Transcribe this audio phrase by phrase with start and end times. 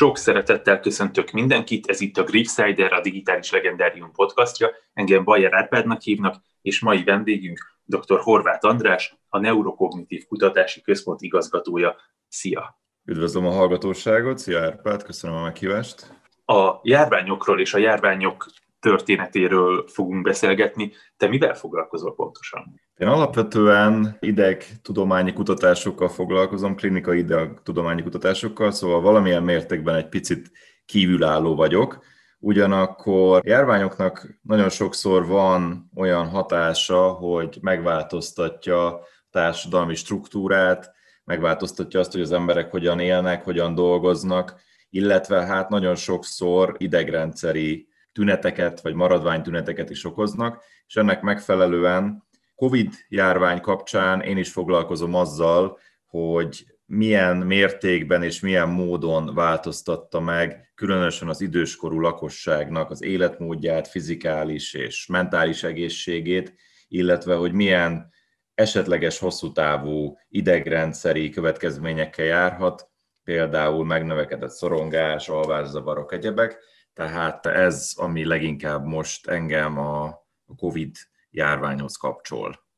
[0.00, 4.70] Sok szeretettel köszöntök mindenkit, ez itt a Griffsider, a Digitális Legendárium podcastja.
[4.92, 8.20] Engem Bajer Árpádnak hívnak, és mai vendégünk dr.
[8.20, 11.96] Horváth András, a Neurokognitív Kutatási Központ igazgatója.
[12.28, 12.80] Szia!
[13.04, 16.14] Üdvözlöm a hallgatóságot, szia Árpád, köszönöm a meghívást.
[16.44, 18.46] A járványokról és a járványok
[18.78, 20.92] történetéről fogunk beszélgetni.
[21.16, 22.80] Te mivel foglalkozol pontosan?
[23.00, 30.50] Én alapvetően ideg tudományi kutatásokkal foglalkozom, klinikai ideg tudományi kutatásokkal, szóval valamilyen mértékben egy picit
[30.84, 32.04] kívülálló vagyok.
[32.38, 40.92] Ugyanakkor járványoknak nagyon sokszor van olyan hatása, hogy megváltoztatja társadalmi struktúrát,
[41.24, 44.60] megváltoztatja azt, hogy az emberek hogyan élnek, hogyan dolgoznak,
[44.90, 52.28] illetve hát nagyon sokszor idegrendszeri tüneteket vagy maradványtüneteket is okoznak, és ennek megfelelően
[52.60, 60.72] COVID járvány kapcsán én is foglalkozom azzal, hogy milyen mértékben és milyen módon változtatta meg
[60.74, 66.54] különösen az időskorú lakosságnak az életmódját, fizikális és mentális egészségét,
[66.88, 68.10] illetve hogy milyen
[68.54, 72.90] esetleges hosszú távú idegrendszeri következményekkel járhat,
[73.24, 76.58] például megnövekedett szorongás, alvászavarok, egyebek.
[76.92, 80.26] Tehát ez, ami leginkább most engem a
[80.56, 80.96] COVID
[81.30, 82.68] járványhoz kapcsol.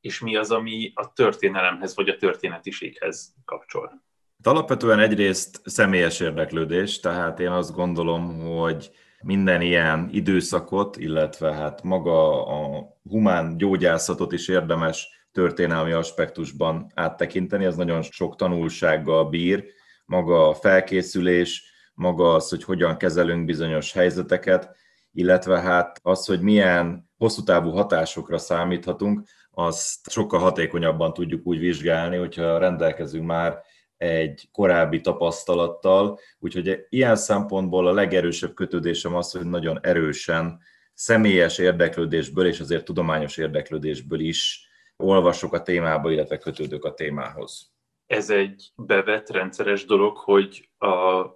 [0.00, 3.88] És mi az, ami a történelemhez vagy a történetiséghez kapcsol?
[4.44, 8.90] Hát alapvetően egyrészt személyes érdeklődés, tehát én azt gondolom, hogy
[9.22, 17.76] minden ilyen időszakot, illetve hát maga a humán gyógyászatot is érdemes történelmi aspektusban áttekinteni, ez
[17.76, 19.64] nagyon sok tanulsággal bír,
[20.04, 24.76] maga a felkészülés, maga az, hogy hogyan kezelünk bizonyos helyzeteket,
[25.12, 32.16] illetve hát az, hogy milyen hosszú távú hatásokra számíthatunk, azt sokkal hatékonyabban tudjuk úgy vizsgálni,
[32.16, 33.62] hogyha rendelkezünk már
[33.96, 40.60] egy korábbi tapasztalattal, úgyhogy ilyen szempontból a legerősebb kötődésem az, hogy nagyon erősen
[40.94, 47.72] személyes érdeklődésből és azért tudományos érdeklődésből is olvasok a témába, illetve kötődök a témához.
[48.06, 51.26] Ez egy bevett rendszeres dolog, hogy a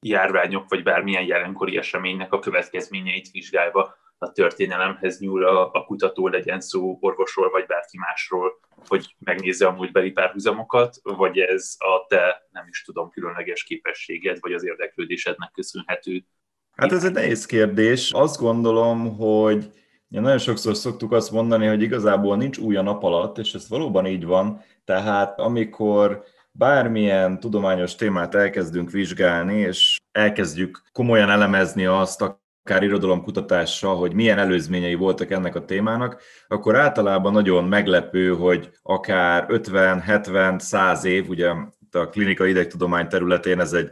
[0.00, 6.60] járványok vagy bármilyen jelenkori eseménynek a következményeit vizsgálva a történelemhez nyúl a, a kutató, legyen
[6.60, 12.66] szó orvosról vagy bárki másról, hogy megnézze a múltbeli párhuzamokat, vagy ez a te, nem
[12.68, 16.24] is tudom, különleges képességed, vagy az érdeklődésednek köszönhető?
[16.72, 18.12] Hát ez egy nehéz kérdés.
[18.12, 19.70] Azt gondolom, hogy
[20.08, 23.68] Ja, nagyon sokszor szoktuk azt mondani, hogy igazából nincs új a nap alatt, és ez
[23.68, 24.62] valóban így van.
[24.84, 32.22] Tehát amikor bármilyen tudományos témát elkezdünk vizsgálni, és elkezdjük komolyan elemezni azt,
[32.66, 39.44] akár irodalomkutatással, hogy milyen előzményei voltak ennek a témának, akkor általában nagyon meglepő, hogy akár
[39.48, 41.48] 50, 70, 100 év, ugye
[41.92, 43.90] a klinikai idegtudomány területén ez egy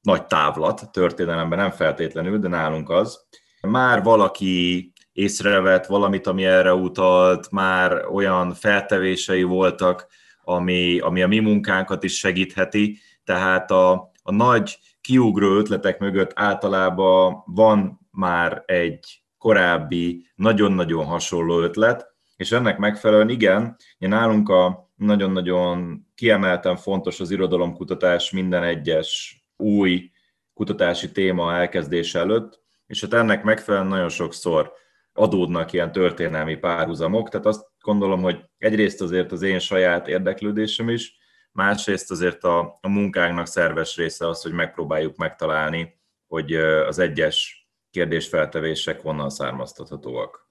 [0.00, 3.26] nagy távlat, történelemben nem feltétlenül, de nálunk az.
[3.60, 10.06] Már valaki észrevett valamit, ami erre utalt, már olyan feltevései voltak,
[10.42, 17.42] ami, ami a mi munkánkat is segítheti, tehát a, a nagy kiugró ötletek mögött általában
[17.44, 26.76] van már egy korábbi, nagyon-nagyon hasonló ötlet, és ennek megfelelően igen, nálunk a nagyon-nagyon kiemelten
[26.76, 30.10] fontos az irodalomkutatás minden egyes új
[30.54, 34.72] kutatási téma elkezdése előtt, és hát ennek megfelelően nagyon sokszor
[35.12, 41.16] adódnak ilyen történelmi párhuzamok, tehát azt gondolom, hogy egyrészt azért az én saját érdeklődésem is,
[41.52, 49.00] másrészt azért a, a munkánknak szerves része az, hogy megpróbáljuk megtalálni, hogy az egyes kérdésfeltevések
[49.00, 50.50] honnan származtathatóak.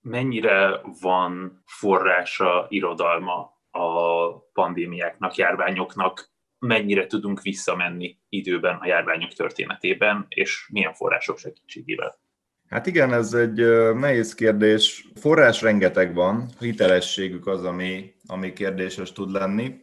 [0.00, 10.68] Mennyire van forrása, irodalma a pandémiáknak, járványoknak, mennyire tudunk visszamenni időben a járványok történetében, és
[10.72, 12.18] milyen források segítségével?
[12.68, 13.56] Hát igen, ez egy
[13.94, 15.08] nehéz kérdés.
[15.14, 19.80] Forrás rengeteg van, hitelességük az, ami, ami kérdéses tud lenni.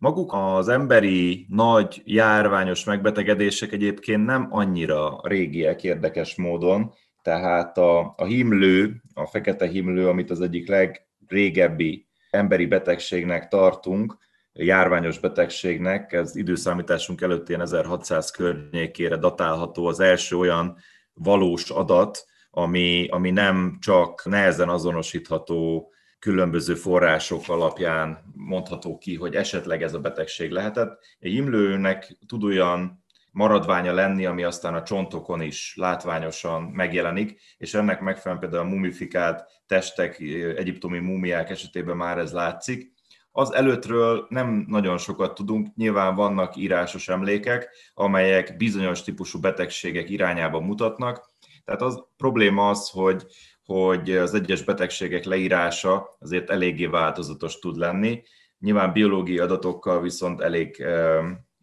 [0.00, 6.92] Maguk az emberi nagy járványos megbetegedések egyébként nem annyira régiek érdekes módon,
[7.22, 14.16] tehát a, a himlő, a fekete himlő, amit az egyik legrégebbi emberi betegségnek tartunk,
[14.52, 20.76] járványos betegségnek, ez időszámításunk előtt ilyen 1600 környékére datálható az első olyan
[21.14, 29.82] valós adat, ami, ami nem csak nehezen azonosítható különböző források alapján mondható ki, hogy esetleg
[29.82, 30.98] ez a betegség lehetett.
[31.18, 38.00] Egy imlőnek tud olyan maradványa lenni, ami aztán a csontokon is látványosan megjelenik, és ennek
[38.00, 40.20] megfelelően például a mumifikált testek,
[40.56, 42.92] egyiptomi múmiák esetében már ez látszik.
[43.32, 50.60] Az előttről nem nagyon sokat tudunk, nyilván vannak írásos emlékek, amelyek bizonyos típusú betegségek irányába
[50.60, 51.30] mutatnak.
[51.64, 53.26] Tehát az probléma az, hogy,
[53.70, 58.22] hogy az egyes betegségek leírása azért eléggé változatos tud lenni.
[58.58, 60.84] Nyilván biológiai adatokkal viszont elég,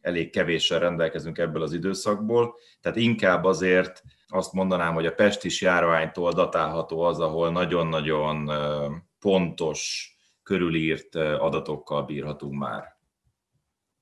[0.02, 6.32] elég kevéssel rendelkezünk ebből az időszakból, tehát inkább azért azt mondanám, hogy a pestis járványtól
[6.32, 8.52] datálható az, ahol nagyon-nagyon
[9.20, 10.12] pontos,
[10.44, 12.98] körülírt adatokkal bírhatunk már.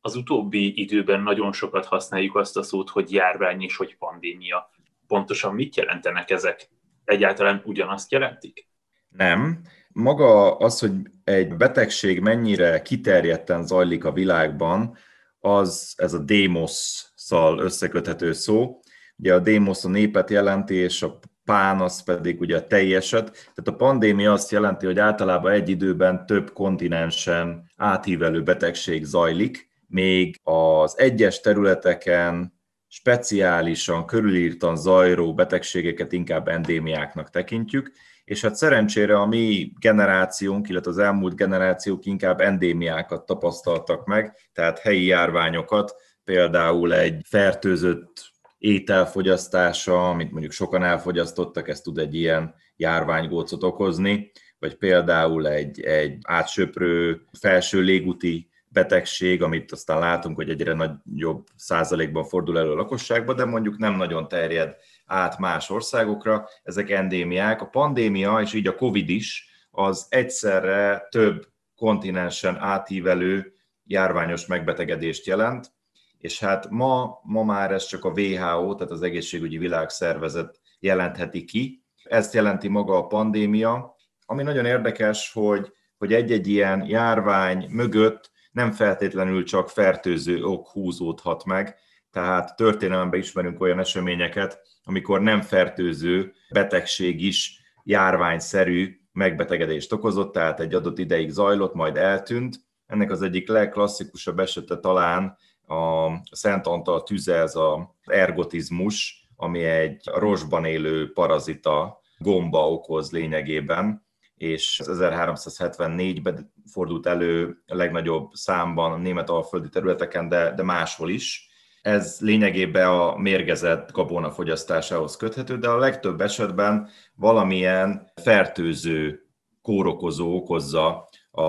[0.02, 4.72] Az utóbbi időben nagyon sokat használjuk azt a szót, hogy járvány és hogy pandémia.
[5.08, 6.70] Pontosan mit jelentenek ezek?
[7.06, 8.68] Egyáltalán ugyanazt jelentik?
[9.10, 9.62] Nem.
[9.90, 10.92] Maga az, hogy
[11.24, 14.98] egy betegség mennyire kiterjedten zajlik a világban,
[15.40, 18.80] az ez a démosszal összeköthető szó.
[19.18, 23.32] Ugye a démosz a népet jelenti, és a pán az pedig ugye a teljeset.
[23.32, 30.40] Tehát a pandémia azt jelenti, hogy általában egy időben több kontinensen átívelő betegség zajlik, még
[30.44, 32.55] az egyes területeken
[32.96, 37.92] speciálisan, körülírtan zajró betegségeket inkább endémiáknak tekintjük,
[38.24, 44.80] és hát szerencsére a mi generációnk, illetve az elmúlt generációk inkább endémiákat tapasztaltak meg, tehát
[44.80, 53.64] helyi járványokat, például egy fertőzött ételfogyasztása, amit mondjuk sokan elfogyasztottak, ez tud egy ilyen járványgócot
[53.64, 61.46] okozni, vagy például egy, egy átsöprő felső légúti betegség, amit aztán látunk, hogy egyre nagyobb
[61.56, 64.76] százalékban fordul elő a lakosságban, de mondjuk nem nagyon terjed
[65.06, 67.62] át más országokra, ezek endémiák.
[67.62, 75.72] A pandémia, és így a COVID is, az egyszerre több kontinensen átívelő járványos megbetegedést jelent,
[76.18, 81.84] és hát ma, ma már ez csak a WHO, tehát az Egészségügyi Világszervezet jelentheti ki.
[82.04, 83.96] Ezt jelenti maga a pandémia,
[84.26, 91.46] ami nagyon érdekes, hogy, hogy egy-egy ilyen járvány mögött nem feltétlenül csak fertőző ok húzódhat
[91.46, 91.76] meg,
[92.12, 100.74] tehát történelemben ismerünk olyan eseményeket, amikor nem fertőző betegség is járványszerű megbetegedést okozott, tehát egy
[100.74, 102.56] adott ideig zajlott, majd eltűnt.
[102.86, 105.38] Ennek az egyik legklasszikusabb esete talán
[105.68, 114.05] a Szent Antal tüze, ez az ergotizmus, ami egy rosban élő parazita gomba okoz lényegében,
[114.38, 121.50] és 1374-ben fordult elő a legnagyobb számban a német alföldi területeken, de, de máshol is.
[121.82, 129.20] Ez lényegében a mérgezett gabona fogyasztásához köthető, de a legtöbb esetben valamilyen fertőző
[129.62, 131.42] kórokozó okozza a,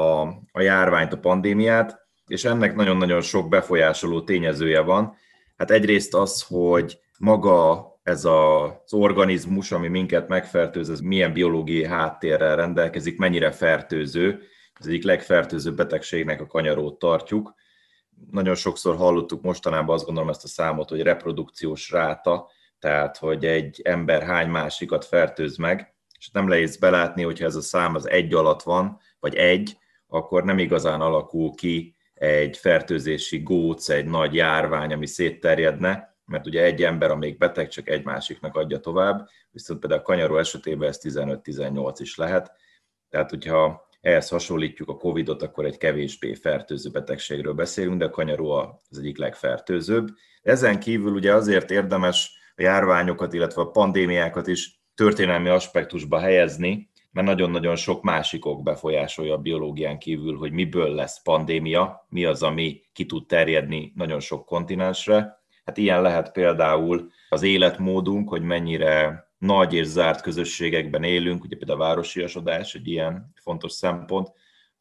[0.53, 5.17] a járványt, a pandémiát, és ennek nagyon-nagyon sok befolyásoló tényezője van.
[5.57, 12.57] Hát egyrészt az, hogy maga ez az organizmus, ami minket megfertőz, ez milyen biológiai háttérrel
[12.57, 14.43] rendelkezik, mennyire fertőző.
[14.81, 17.55] Ez egyik legfertőzőbb betegségnek a kanyarót tartjuk.
[18.31, 22.49] Nagyon sokszor hallottuk mostanában azt gondolom ezt a számot, hogy reprodukciós ráta,
[22.79, 27.61] tehát hogy egy ember hány másikat fertőz meg, és nem lehetsz belátni, hogyha ez a
[27.61, 33.89] szám az egy alatt van, vagy egy, akkor nem igazán alakul ki egy fertőzési góc,
[33.89, 38.79] egy nagy járvány, ami szétterjedne, mert ugye egy ember, amíg beteg, csak egy másiknak adja
[38.79, 42.53] tovább, viszont például a kanyaró esetében ez 15-18 is lehet.
[43.11, 48.51] Tehát, hogyha ehhez hasonlítjuk a Covid-ot, akkor egy kevésbé fertőző betegségről beszélünk, de a kanyaró
[48.91, 50.09] az egyik legfertőzőbb.
[50.43, 57.27] Ezen kívül ugye azért érdemes a járványokat, illetve a pandémiákat is történelmi aspektusba helyezni, mert
[57.27, 62.81] nagyon-nagyon sok másik ok befolyásolja a biológián kívül, hogy miből lesz pandémia, mi az, ami
[62.93, 65.45] ki tud terjedni nagyon sok kontinensre.
[65.67, 71.81] Hát ilyen lehet például az életmódunk, hogy mennyire nagy és zárt közösségekben élünk, ugye például
[71.81, 74.33] a városiasodás egy ilyen fontos szempont,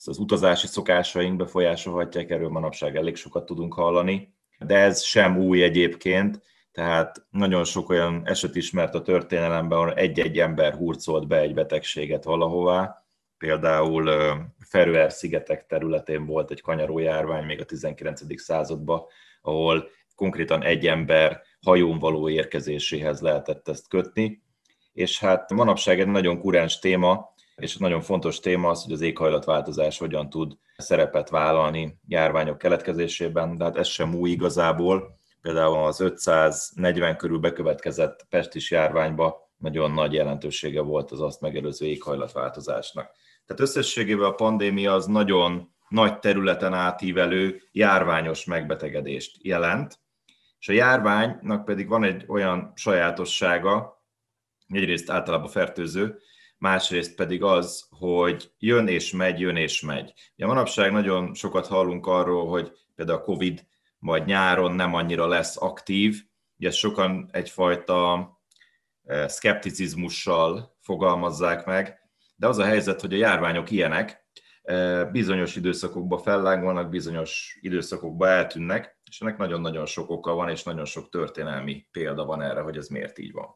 [0.08, 6.42] az utazási szokásaink befolyásolhatják, erről manapság elég sokat tudunk hallani, de ez sem új egyébként,
[6.72, 12.24] tehát nagyon sok olyan eset ismert a történelemben, ahol egy-egy ember hurcolt be egy betegséget
[12.24, 13.06] valahová.
[13.38, 14.12] Például
[14.60, 18.42] Feröer-szigetek területén volt egy kanyarójárvány még a 19.
[18.42, 19.04] században,
[19.42, 24.43] ahol konkrétan egy ember hajón való érkezéséhez lehetett ezt kötni.
[24.93, 29.98] És hát manapság egy nagyon kurens téma, és nagyon fontos téma az, hogy az éghajlatváltozás
[29.98, 37.17] hogyan tud szerepet vállalni járványok keletkezésében, de hát ez sem új igazából például az 540
[37.17, 43.12] körül bekövetkezett pestis járványba nagyon nagy jelentősége volt az azt megelőző éghajlatváltozásnak.
[43.45, 50.00] Tehát összességében a pandémia az nagyon nagy területen átívelő járványos megbetegedést jelent,
[50.65, 54.03] és a járványnak pedig van egy olyan sajátossága,
[54.67, 56.19] egyrészt általában fertőző,
[56.57, 60.13] másrészt pedig az, hogy jön és megy, jön és megy.
[60.36, 63.67] Ugye manapság nagyon sokat hallunk arról, hogy például a Covid
[64.00, 66.24] majd nyáron nem annyira lesz aktív,
[66.57, 68.29] ugye sokan egyfajta
[69.03, 72.00] eh, szkepticizmussal fogalmazzák meg,
[72.36, 74.27] de az a helyzet, hogy a járványok ilyenek,
[74.62, 80.86] eh, bizonyos időszakokban fellángolnak, bizonyos időszakokban eltűnnek, és ennek nagyon-nagyon sok oka van, és nagyon
[80.86, 83.56] sok történelmi példa van erre, hogy ez miért így van.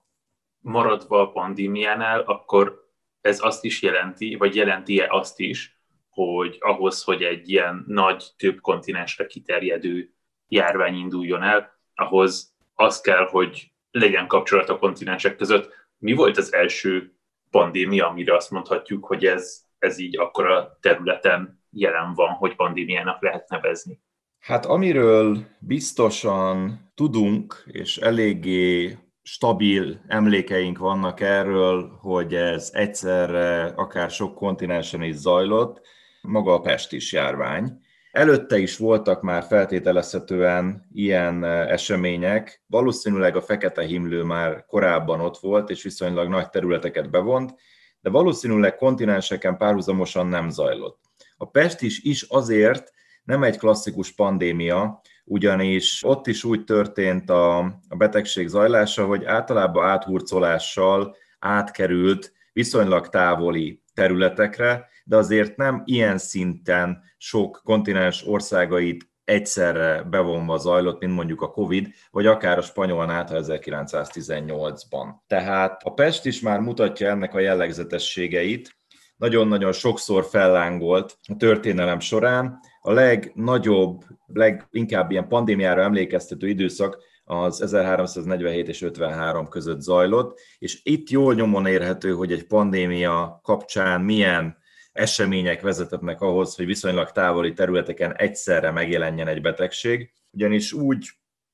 [0.59, 2.89] Maradva a pandémiánál, akkor
[3.21, 5.79] ez azt is jelenti, vagy jelenti-e azt is,
[6.09, 10.13] hogy ahhoz, hogy egy ilyen nagy, több kontinensre kiterjedő
[10.47, 15.73] járvány induljon el, ahhoz az kell, hogy legyen kapcsolat a kontinensek között.
[15.97, 17.13] Mi volt az első
[17.49, 23.21] pandémia, amire azt mondhatjuk, hogy ez, ez így akkor a területen jelen van, hogy pandémiának
[23.21, 24.01] lehet nevezni?
[24.39, 34.35] Hát amiről biztosan tudunk, és eléggé stabil emlékeink vannak erről, hogy ez egyszerre akár sok
[34.35, 35.81] kontinensen is zajlott,
[36.21, 37.79] maga a pestis járvány.
[38.11, 42.63] Előtte is voltak már feltételezhetően ilyen események.
[42.67, 47.53] Valószínűleg a fekete himlő már korábban ott volt, és viszonylag nagy területeket bevont,
[48.01, 50.99] de valószínűleg kontinenseken párhuzamosan nem zajlott.
[51.37, 52.93] A pestis is azért
[53.29, 57.57] nem egy klasszikus pandémia, ugyanis ott is úgy történt a,
[57.89, 67.03] a betegség zajlása, hogy általában áthurcolással átkerült viszonylag távoli területekre, de azért nem ilyen szinten
[67.17, 73.33] sok kontinens országait egyszerre bevonva zajlott, mint mondjuk a Covid, vagy akár a spanyol NATO
[73.37, 75.07] 1918-ban.
[75.27, 78.77] Tehát a Pest is már mutatja ennek a jellegzetességeit,
[79.15, 82.59] nagyon-nagyon sokszor fellángolt a történelem során.
[82.81, 91.09] A legnagyobb, leginkább ilyen pandémiára emlékeztető időszak az 1347 és 53 között zajlott, és itt
[91.09, 94.57] jól nyomon érhető, hogy egy pandémia kapcsán milyen
[94.91, 101.09] események vezetetnek ahhoz, hogy viszonylag távoli területeken egyszerre megjelenjen egy betegség, ugyanis úgy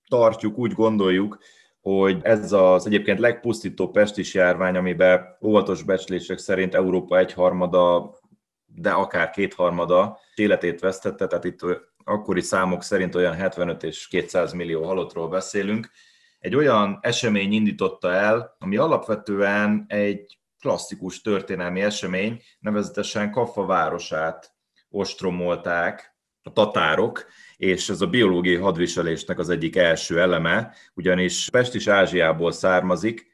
[0.08, 1.38] tartjuk, úgy gondoljuk,
[1.82, 8.13] hogy ez az egyébként legpusztító pestis járvány, amiben óvatos becslések szerint Európa egyharmada,
[8.75, 11.60] de akár kétharmada életét vesztette, tehát itt
[12.03, 15.89] akkori számok szerint olyan 75 és 200 millió halottról beszélünk.
[16.39, 24.53] Egy olyan esemény indította el, ami alapvetően egy klasszikus történelmi esemény, nevezetesen Kaffa városát
[24.89, 27.25] ostromolták a tatárok,
[27.58, 33.34] és ez a biológiai hadviselésnek az egyik első eleme, ugyanis Pest is Ázsiából származik,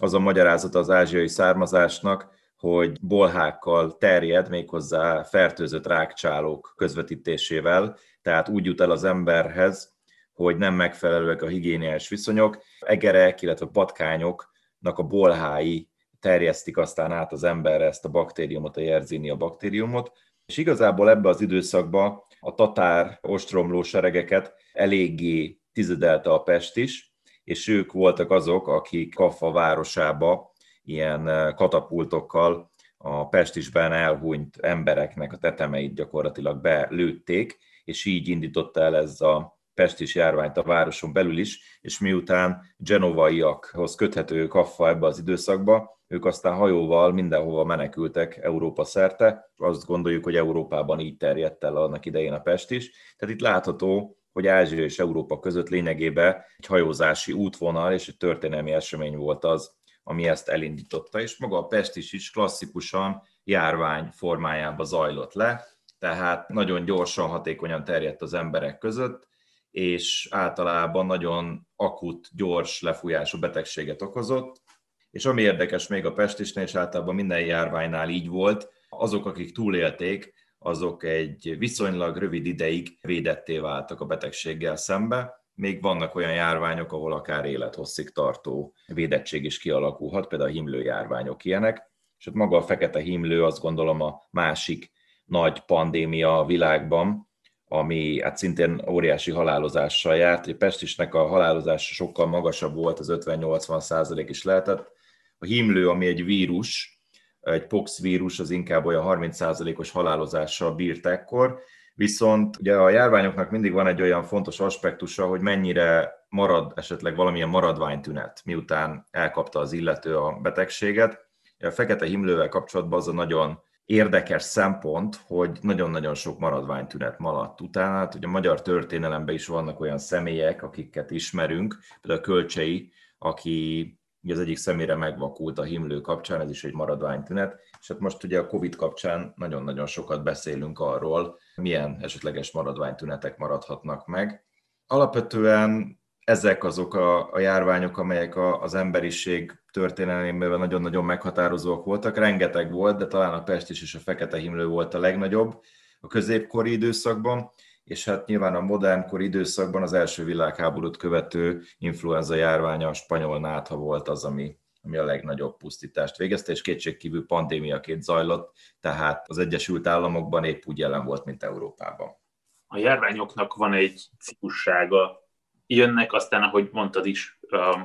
[0.00, 2.30] az a magyarázat az ázsiai származásnak,
[2.62, 9.96] hogy bolhákkal terjed, méghozzá fertőzött rákcsálók közvetítésével, tehát úgy jut el az emberhez,
[10.32, 15.88] hogy nem megfelelőek a higiéniás viszonyok, egerek, illetve patkányoknak a bolhái
[16.20, 20.12] terjesztik aztán át az emberre ezt a baktériumot, a Yersinia baktériumot,
[20.46, 27.14] és igazából ebbe az időszakban a tatár ostromló seregeket eléggé tizedelte a Pest is,
[27.44, 30.51] és ők voltak azok, akik Kaffa városába
[30.84, 39.20] ilyen katapultokkal a Pestisben elhunyt embereknek a tetemeit gyakorlatilag belőtték, és így indította el ez
[39.20, 46.00] a pestis járványt a városon belül is, és miután genovaiakhoz köthető Kaffa ebbe az időszakba,
[46.06, 49.52] ők aztán hajóval mindenhova menekültek Európa szerte.
[49.56, 52.90] Azt gondoljuk, hogy Európában így terjedt el annak idején a Pest is.
[53.16, 58.72] Tehát itt látható, hogy Ázsia és Európa között lényegében egy hajózási útvonal és egy történelmi
[58.72, 64.84] esemény volt az, ami ezt elindította, és maga a Pest is, is klasszikusan járvány formájába
[64.84, 65.64] zajlott le,
[65.98, 69.28] tehát nagyon gyorsan, hatékonyan terjedt az emberek között,
[69.70, 74.62] és általában nagyon akut, gyors lefújású betegséget okozott,
[75.10, 80.34] és ami érdekes még a pestisnél, és általában minden járványnál így volt, azok, akik túlélték,
[80.58, 85.41] azok egy viszonylag rövid ideig védetté váltak a betegséggel szembe.
[85.62, 91.44] Még vannak olyan járványok, ahol akár élethosszig tartó védettség is kialakulhat, például a himlő járványok
[91.44, 94.90] ilyenek, és ott maga a fekete himlő azt gondolom a másik
[95.24, 97.28] nagy pandémia a világban,
[97.64, 100.46] ami hát szintén óriási halálozással járt.
[100.46, 104.90] A pestisnek a halálozása sokkal magasabb volt, az 50-80 százalék is lehetett,
[105.38, 107.00] a himlő, ami egy vírus,
[107.40, 111.60] egy pox vírus, az inkább olyan 30%-os halálozással bírt ekkor,
[111.94, 117.48] viszont ugye a járványoknak mindig van egy olyan fontos aspektusa, hogy mennyire marad esetleg valamilyen
[117.48, 121.30] maradványtünet, miután elkapta az illető a betegséget.
[121.58, 127.96] A fekete himlővel kapcsolatban az a nagyon érdekes szempont, hogy nagyon-nagyon sok maradványtünet maradt utána.
[127.96, 134.01] Hát ugye a magyar történelemben is vannak olyan személyek, akiket ismerünk, például a Kölcsei, aki
[134.22, 138.24] ugye az egyik szemére megvakult a himlő kapcsán, ez is egy maradványtünet, és hát most
[138.24, 144.44] ugye a Covid kapcsán nagyon-nagyon sokat beszélünk arról, milyen esetleges maradványtünetek maradhatnak meg.
[144.86, 152.16] Alapvetően ezek azok a, a járványok, amelyek a, az emberiség történelmében nagyon-nagyon meghatározóak voltak.
[152.16, 155.60] Rengeteg volt, de talán a pestis és a fekete himlő volt a legnagyobb
[156.00, 157.50] a középkori időszakban,
[157.84, 163.76] és hát nyilván a modernkori időszakban az első világháborút követő influenza járványa, a spanyol nátha
[163.76, 169.86] volt az, ami, ami a legnagyobb pusztítást végezte, és kétségkívül pandémiaként zajlott, tehát az Egyesült
[169.86, 172.20] Államokban épp úgy jelen volt, mint Európában.
[172.66, 175.20] A járványoknak van egy ciklussága,
[175.66, 177.38] jönnek, aztán, ahogy mondtad is,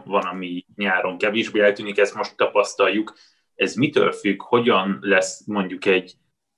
[0.05, 3.13] van, ami nyáron kevésbé eltűnik, ezt most tapasztaljuk.
[3.55, 6.17] Ez mitől függ, hogyan lesz mondjuk egy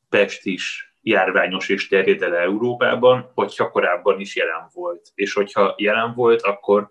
[0.10, 5.12] pestis járványos és terjed el Európában, hogyha korábban is jelen volt.
[5.16, 6.90] És hogyha jelen volt, akkor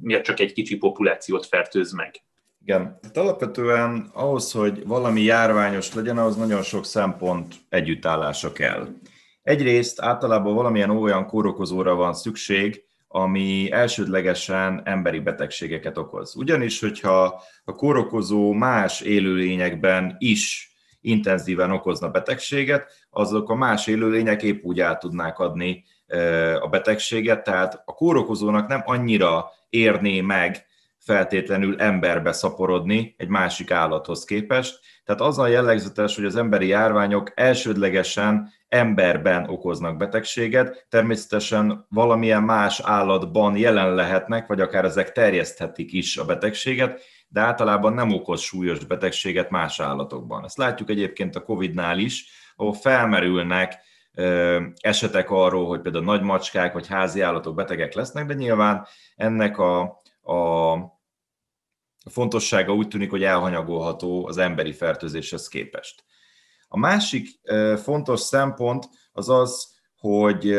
[0.00, 2.14] miért csak egy kicsi populációt fertőz meg?
[2.60, 8.88] Igen, hát alapvetően ahhoz, hogy valami járványos legyen, ahhoz nagyon sok szempont együttállása kell.
[9.42, 16.36] Egyrészt általában valamilyen olyan kórokozóra van szükség, ami elsődlegesen emberi betegségeket okoz.
[16.36, 20.75] Ugyanis, hogyha a kórokozó más élőlényekben is
[21.06, 25.84] intenzíven okozna betegséget, azok a más élőlények épp úgy át tudnák adni
[26.60, 30.66] a betegséget, tehát a kórokozónak nem annyira érné meg
[30.98, 34.80] feltétlenül emberbe szaporodni egy másik állathoz képest.
[35.04, 42.80] Tehát az a jellegzetes, hogy az emberi járványok elsődlegesen emberben okoznak betegséget, természetesen valamilyen más
[42.84, 48.84] állatban jelen lehetnek, vagy akár ezek terjeszthetik is a betegséget, de általában nem okoz súlyos
[48.84, 50.44] betegséget más állatokban.
[50.44, 53.78] Ezt látjuk egyébként a COVID-nál is, ahol felmerülnek
[54.80, 59.80] esetek arról, hogy például nagy macskák vagy házi állatok betegek lesznek, de nyilván ennek a,
[60.22, 60.76] a
[62.10, 66.04] fontossága úgy tűnik, hogy elhanyagolható az emberi fertőzéshez képest.
[66.68, 67.28] A másik
[67.82, 70.56] fontos szempont az az, hogy,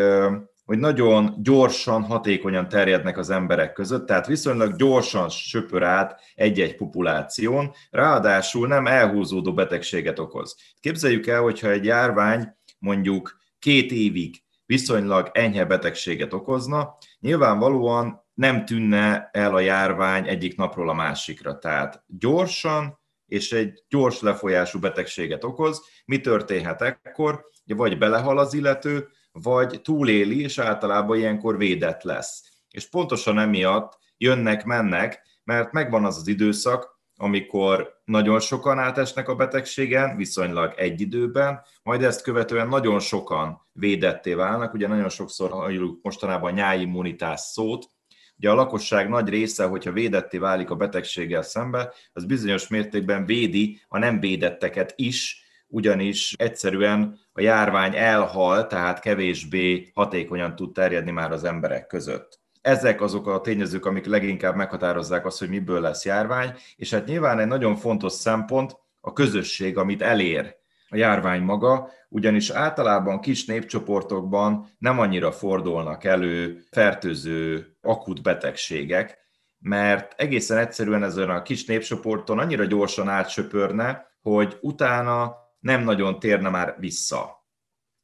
[0.66, 7.72] hogy nagyon gyorsan, hatékonyan terjednek az emberek között, tehát viszonylag gyorsan söpör át egy-egy populáción,
[7.90, 10.56] ráadásul nem elhúzódó betegséget okoz.
[10.80, 19.30] Képzeljük el, hogyha egy járvány mondjuk két évig viszonylag enyhe betegséget okozna, nyilvánvalóan nem tűnne
[19.32, 21.58] el a járvány egyik napról a másikra.
[21.58, 25.82] Tehát gyorsan és egy gyors lefolyású betegséget okoz.
[26.06, 27.46] Mi történhet ekkor?
[27.66, 32.44] Vagy belehal az illető, vagy túléli, és általában ilyenkor védett lesz.
[32.70, 40.18] És pontosan emiatt jönnek-mennek, mert megvan az az időszak, amikor nagyon sokan átesnek a betegségen,
[40.18, 46.54] viszonylag egy időben, majd ezt követően nagyon sokan védetté válnak, ugye nagyon sokszor halljuk mostanában
[46.54, 47.90] nyáimmunitás szót,
[48.38, 53.82] Ugye a lakosság nagy része, hogyha védetté válik a betegséggel szembe, az bizonyos mértékben védi
[53.88, 61.32] a nem védetteket is, ugyanis egyszerűen a járvány elhal, tehát kevésbé hatékonyan tud terjedni már
[61.32, 62.40] az emberek között.
[62.62, 67.40] Ezek azok a tényezők, amik leginkább meghatározzák azt, hogy miből lesz járvány, és hát nyilván
[67.40, 70.56] egy nagyon fontos szempont a közösség, amit elér
[70.90, 79.18] a járvány maga, ugyanis általában kis népcsoportokban nem annyira fordulnak elő fertőző akut betegségek,
[79.60, 86.50] mert egészen egyszerűen ezen a kis népcsoporton annyira gyorsan átsöpörne, hogy utána nem nagyon térne
[86.50, 87.46] már vissza.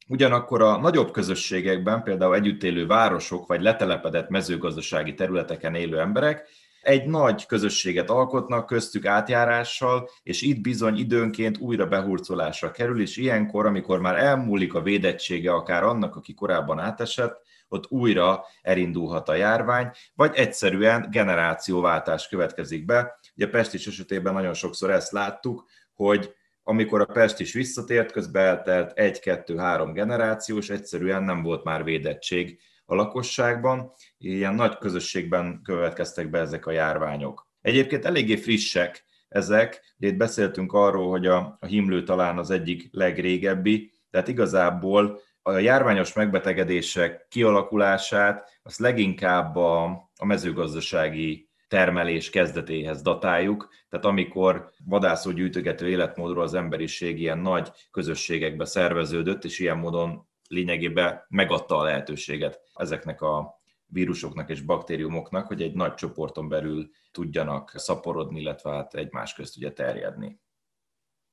[0.08, 6.48] Ugyanakkor a nagyobb közösségekben, például együtt élő városok vagy letelepedett mezőgazdasági területeken élő emberek
[6.84, 13.66] egy nagy közösséget alkotnak köztük átjárással, és itt bizony időnként újra behurcolásra kerül, és ilyenkor,
[13.66, 19.90] amikor már elmúlik a védettsége akár annak, aki korábban átesett, ott újra elindulhat a járvány,
[20.14, 23.18] vagy egyszerűen generációváltás következik be.
[23.36, 28.46] Ugye a Pestis esetében nagyon sokszor ezt láttuk, hogy amikor a Pest is visszatért, közben
[28.46, 36.38] eltelt egy-kettő-három generációs, egyszerűen nem volt már védettség a lakosságban, ilyen nagy közösségben következtek be
[36.38, 37.48] ezek a járványok.
[37.60, 43.92] Egyébként eléggé frissek ezek, itt beszéltünk arról, hogy a, a himlő talán az egyik legrégebbi,
[44.10, 49.84] tehát igazából a járványos megbetegedések kialakulását azt leginkább a,
[50.16, 59.44] a mezőgazdasági termelés kezdetéhez datáljuk, tehát amikor vadászó-gyűjtögető életmódról az emberiség ilyen nagy közösségekbe szerveződött,
[59.44, 65.94] és ilyen módon lényegében megadta a lehetőséget ezeknek a vírusoknak és baktériumoknak, hogy egy nagy
[65.94, 70.40] csoporton belül tudjanak szaporodni, illetve hát egymás közt ugye terjedni.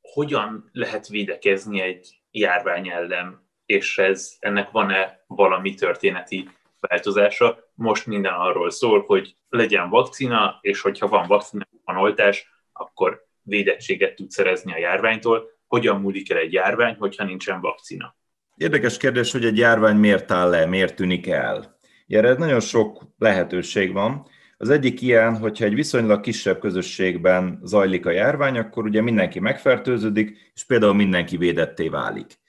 [0.01, 7.71] Hogyan lehet védekezni egy járvány ellen, és ez, ennek van-e valami történeti változása.
[7.73, 14.15] Most minden arról szól, hogy legyen vakcina, és hogyha van vakcina, van oltás, akkor védettséget
[14.15, 15.49] tud szerezni a járványtól.
[15.67, 18.15] Hogyan múlik el egy járvány, hogyha nincsen vakcina?
[18.55, 21.77] Érdekes kérdés, hogy egy járvány miért áll le, miért tűnik el.
[22.07, 24.27] Erre nagyon sok lehetőség van.
[24.57, 30.51] Az egyik ilyen, hogyha egy viszonylag kisebb közösségben zajlik a járvány, akkor ugye mindenki megfertőződik,
[30.53, 32.39] és például mindenki védetté válik.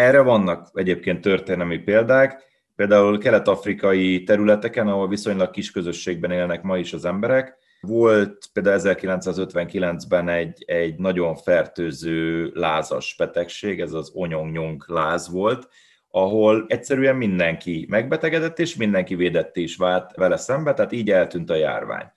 [0.00, 2.42] Erre vannak egyébként történelmi példák,
[2.76, 10.28] például kelet-afrikai területeken, ahol viszonylag kis közösségben élnek ma is az emberek, volt például 1959-ben
[10.28, 15.68] egy, egy nagyon fertőző lázas betegség, ez az onyongnyong láz volt,
[16.10, 21.54] ahol egyszerűen mindenki megbetegedett, és mindenki védett is vált vele szembe, tehát így eltűnt a
[21.54, 22.12] járvány.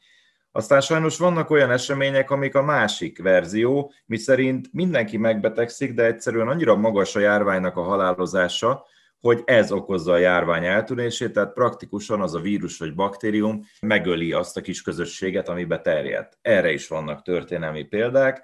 [0.56, 6.76] Aztán sajnos vannak olyan események, amik a másik verzió, miszerint mindenki megbetegszik, de egyszerűen annyira
[6.76, 8.86] magas a járványnak a halálozása,
[9.20, 14.58] hogy ez okozza a járvány eltűnését, tehát praktikusan az a vírus vagy baktérium megöli azt
[14.58, 16.38] a kis közösséget, amibe terjedt.
[16.42, 18.36] Erre is vannak történelmi példák.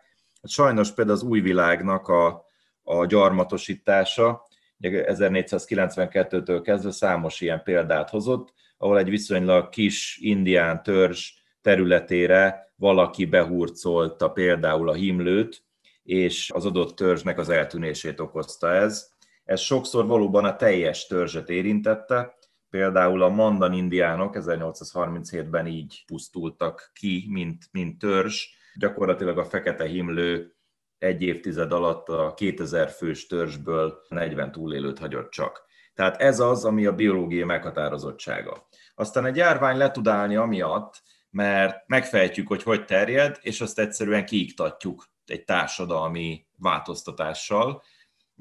[0.42, 2.46] Hát sajnos például az új világnak a,
[2.84, 4.48] a gyarmatosítása
[4.82, 14.30] 1492-től kezdve számos ilyen példát hozott, ahol egy viszonylag kis indián törzs területére valaki behurcolta
[14.30, 15.64] például a himlőt,
[16.04, 19.10] és az adott törzsnek az eltűnését okozta ez.
[19.44, 22.38] Ez sokszor valóban a teljes törzset érintette,
[22.70, 28.46] például a mandan indiánok 1837-ben így pusztultak ki, mint, mint törzs,
[28.80, 30.54] gyakorlatilag a fekete himlő
[30.98, 35.68] egy évtized alatt a 2000 fős törzsből 40 túlélőt hagyott csak.
[35.94, 38.68] Tehát ez az, ami a biológiai meghatározottsága.
[38.96, 44.26] Aztán egy járvány le tud állni amiatt, mert megfejtjük, hogy hogy terjed, és azt egyszerűen
[44.26, 47.84] kiiktatjuk egy társadalmi változtatással.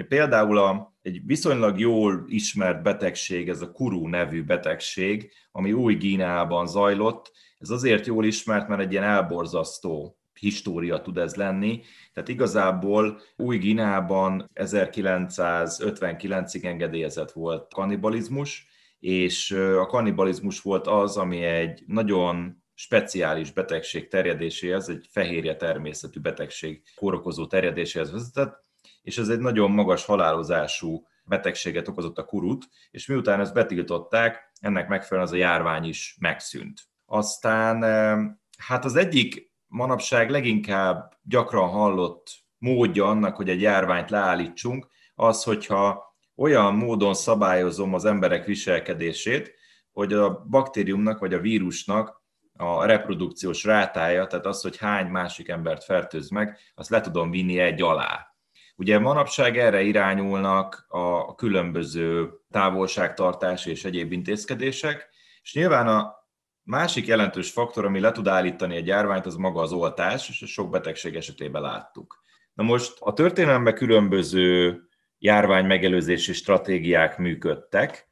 [0.08, 6.66] Például a, egy viszonylag jól ismert betegség, ez a kuru nevű betegség, ami új Gíneában
[6.66, 11.80] zajlott, ez azért jól ismert, mert egy ilyen elborzasztó história tud ez lenni.
[12.12, 18.66] Tehát igazából új Ginában 1959-ig engedélyezett volt kannibalizmus,
[18.98, 26.82] és a kannibalizmus volt az, ami egy nagyon speciális betegség terjedéséhez, egy fehérje természetű betegség
[26.96, 28.64] kórokozó terjedéséhez vezetett,
[29.02, 34.88] és ez egy nagyon magas halálozású betegséget okozott a kurut, és miután ezt betiltották, ennek
[34.88, 36.80] megfelelően az a járvány is megszűnt.
[37.06, 37.82] Aztán
[38.58, 46.14] hát az egyik manapság leginkább gyakran hallott módja annak, hogy egy járványt leállítsunk, az, hogyha
[46.36, 49.54] olyan módon szabályozom az emberek viselkedését,
[49.92, 52.17] hogy a baktériumnak vagy a vírusnak
[52.60, 57.58] a reprodukciós rátája, tehát az, hogy hány másik embert fertőz meg, azt le tudom vinni
[57.58, 58.34] egy alá.
[58.76, 65.08] Ugye manapság erre irányulnak a különböző távolságtartás és egyéb intézkedések,
[65.42, 66.18] és nyilván a
[66.68, 70.70] Másik jelentős faktor, ami le tud állítani egy járványt, az maga az oltás, és sok
[70.70, 72.22] betegség esetében láttuk.
[72.54, 74.80] Na most a történelemben különböző
[75.18, 78.08] járvány megelőzési stratégiák működtek,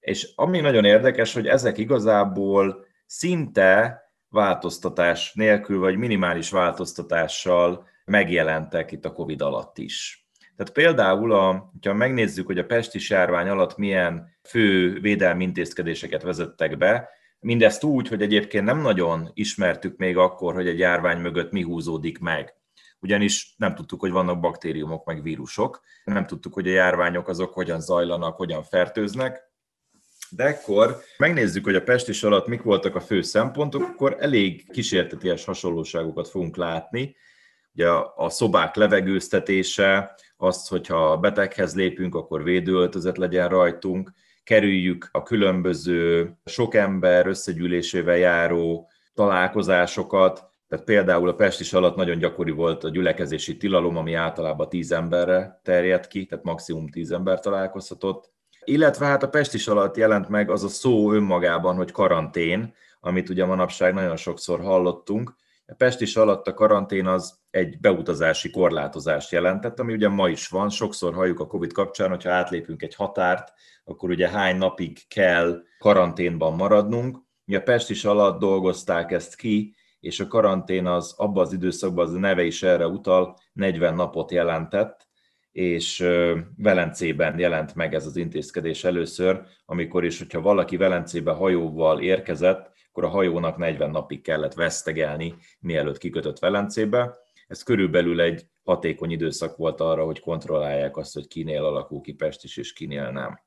[0.00, 9.04] és ami nagyon érdekes, hogy ezek igazából szinte változtatás nélkül, vagy minimális változtatással megjelentek itt
[9.04, 10.26] a COVID alatt is.
[10.56, 16.76] Tehát például, a, ha megnézzük, hogy a pestis járvány alatt milyen fő védelmi intézkedéseket vezettek
[16.76, 17.08] be,
[17.40, 22.18] Mindezt úgy, hogy egyébként nem nagyon ismertük még akkor, hogy egy járvány mögött mi húzódik
[22.18, 22.54] meg.
[23.00, 27.80] Ugyanis nem tudtuk, hogy vannak baktériumok, meg vírusok, nem tudtuk, hogy a járványok azok hogyan
[27.80, 29.47] zajlanak, hogyan fertőznek,
[30.30, 35.44] de akkor megnézzük, hogy a pestis alatt mik voltak a fő szempontok, akkor elég kísérteties
[35.44, 37.16] hasonlóságokat fogunk látni.
[37.74, 44.12] Ugye a szobák levegőztetése, azt, hogyha beteghez lépünk, akkor védőöltözet legyen rajtunk,
[44.44, 52.50] kerüljük a különböző sok ember összegyűlésével járó találkozásokat, tehát például a pestis alatt nagyon gyakori
[52.50, 58.32] volt a gyülekezési tilalom, ami általában tíz emberre terjedt ki, tehát maximum tíz ember találkozhatott.
[58.68, 63.44] Illetve hát a pestis alatt jelent meg az a szó önmagában, hogy karantén, amit ugye
[63.44, 65.34] manapság nagyon sokszor hallottunk.
[65.66, 70.70] A pestis alatt a karantén az egy beutazási korlátozást jelentett, ami ugye ma is van.
[70.70, 73.52] Sokszor halljuk a COVID kapcsán, hogyha átlépünk egy határt,
[73.84, 77.18] akkor ugye hány napig kell karanténban maradnunk.
[77.46, 82.18] A Pestis alatt dolgozták ezt ki, és a karantén az abban az időszakban, az a
[82.18, 85.07] neve is erre utal, 40 napot jelentett,
[85.58, 86.06] és
[86.56, 93.04] Velencében jelent meg ez az intézkedés először, amikor is, hogyha valaki Velencébe hajóval érkezett, akkor
[93.04, 97.16] a hajónak 40 napig kellett vesztegelni, mielőtt kikötött Velencébe.
[97.46, 102.56] Ez körülbelül egy hatékony időszak volt arra, hogy kontrollálják azt, hogy kinél alakul ki Pestis
[102.56, 103.40] és kinél nem.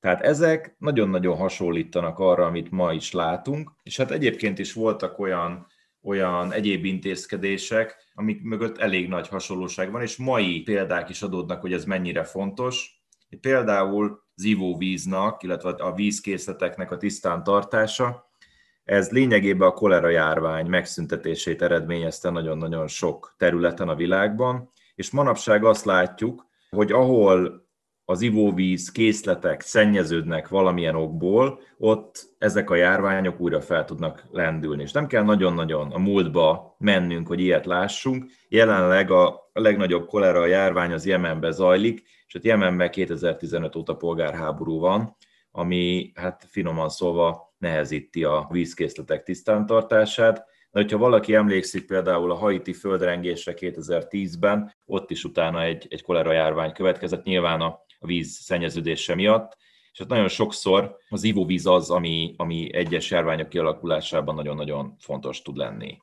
[0.00, 5.66] Tehát ezek nagyon-nagyon hasonlítanak arra, amit ma is látunk, és hát egyébként is voltak olyan,
[6.02, 11.72] olyan egyéb intézkedések, amik mögött elég nagy hasonlóság van, és mai példák is adódnak, hogy
[11.72, 13.02] ez mennyire fontos.
[13.40, 18.30] Például az ivóvíznak, illetve a vízkészleteknek a tisztán tartása,
[18.84, 25.84] ez lényegében a kolera járvány megszüntetését eredményezte nagyon-nagyon sok területen a világban, és manapság azt
[25.84, 27.61] látjuk, hogy ahol
[28.04, 34.82] az ivóvíz készletek szennyeződnek valamilyen okból, ott ezek a járványok újra fel tudnak lendülni.
[34.82, 38.24] És nem kell nagyon-nagyon a múltba mennünk, hogy ilyet lássunk.
[38.48, 45.16] Jelenleg a legnagyobb kolera járvány az Jemenbe zajlik, és ott Jemenben 2015 óta polgárháború van,
[45.50, 50.36] ami hát finoman szólva nehezíti a vízkészletek tisztántartását.
[50.70, 56.32] De hogyha valaki emlékszik például a haiti földrengésre 2010-ben, ott is utána egy, egy kolera
[56.32, 59.56] járvány következett, nyilván a, a víz szennyeződése miatt,
[59.92, 65.56] és hát nagyon sokszor az ivóvíz az, ami, ami egyes járványok kialakulásában nagyon-nagyon fontos tud
[65.56, 65.98] lenni.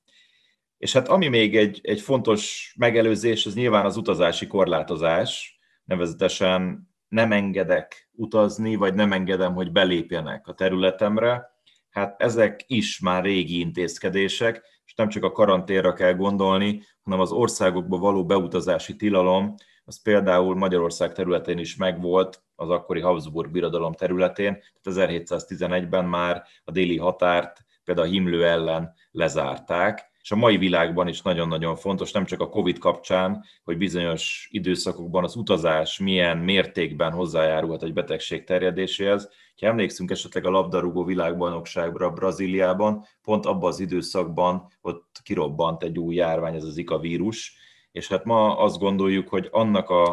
[0.77, 7.31] És hát ami még egy, egy fontos megelőzés, az nyilván az utazási korlátozás, nevezetesen nem
[7.31, 11.49] engedek utazni, vagy nem engedem, hogy belépjenek a területemre.
[11.89, 17.31] Hát ezek is már régi intézkedések, és nem csak a karanténra kell gondolni, hanem az
[17.31, 19.55] országokba való beutazási tilalom,
[19.89, 26.71] az például Magyarország területén is megvolt, az akkori Habsburg birodalom területén, tehát 1711-ben már a
[26.71, 32.25] déli határt például a himlő ellen lezárták, és a mai világban is nagyon-nagyon fontos, nem
[32.25, 39.29] csak a COVID kapcsán, hogy bizonyos időszakokban az utazás milyen mértékben hozzájárulhat egy betegség terjedéséhez.
[39.59, 46.15] Ha emlékszünk esetleg a labdarúgó világbajnokságra Brazíliában, pont abban az időszakban ott kirobbant egy új
[46.15, 47.58] járvány, ez az Zika vírus,
[47.91, 50.11] és hát ma azt gondoljuk, hogy annak a,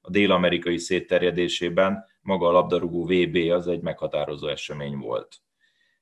[0.00, 5.36] a dél-amerikai szétterjedésében maga a labdarúgó VB az egy meghatározó esemény volt.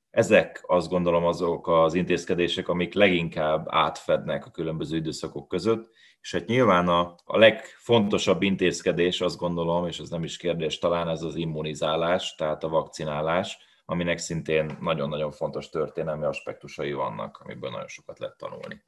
[0.09, 5.89] Ezek azt gondolom azok az intézkedések, amik leginkább átfednek a különböző időszakok között,
[6.21, 11.09] és hát nyilván a, a legfontosabb intézkedés, azt gondolom, és ez nem is kérdés, talán
[11.09, 17.87] ez az immunizálás, tehát a vakcinálás, aminek szintén nagyon-nagyon fontos történelmi aspektusai vannak, amiből nagyon
[17.87, 18.81] sokat lehet tanulni.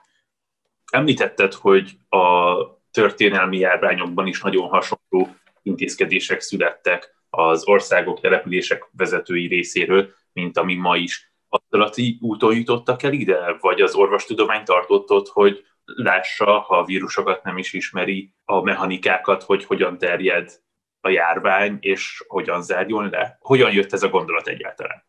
[0.90, 2.56] Említetted, hogy a
[2.92, 10.96] történelmi járványokban is nagyon hasonló intézkedések születtek az országok, települések vezetői részéről mint ami ma
[10.96, 11.34] is.
[11.50, 17.44] Adalati úton jutottak el ide, vagy az orvostudomány tartott ott, hogy lássa, ha a vírusokat
[17.44, 20.62] nem is ismeri, a mechanikákat, hogy hogyan terjed
[21.02, 23.38] a járvány, és hogyan zárjon le?
[23.40, 25.04] Hogyan jött ez a gondolat egyáltalán?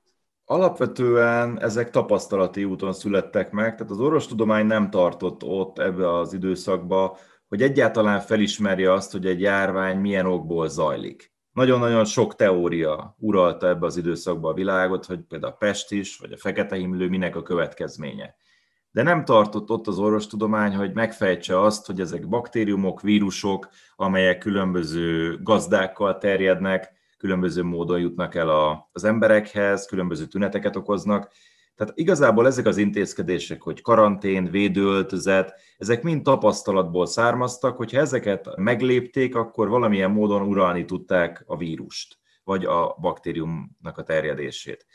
[0.50, 7.18] Alapvetően ezek tapasztalati úton születtek meg, tehát az orvostudomány nem tartott ott ebbe az időszakba,
[7.48, 13.86] hogy egyáltalán felismerje azt, hogy egy járvány milyen okból zajlik nagyon-nagyon sok teória uralta ebbe
[13.86, 17.42] az időszakba a világot, hogy például a pest is, vagy a fekete himlő minek a
[17.42, 18.34] következménye.
[18.90, 25.38] De nem tartott ott az orvostudomány, hogy megfejtse azt, hogy ezek baktériumok, vírusok, amelyek különböző
[25.42, 28.48] gazdákkal terjednek, különböző módon jutnak el
[28.92, 31.32] az emberekhez, különböző tüneteket okoznak,
[31.80, 39.34] tehát igazából ezek az intézkedések, hogy karantén, védőöltözet, ezek mind tapasztalatból származtak, hogyha ezeket meglépték,
[39.34, 44.86] akkor valamilyen módon uralni tudták a vírust, vagy a baktériumnak a terjedését.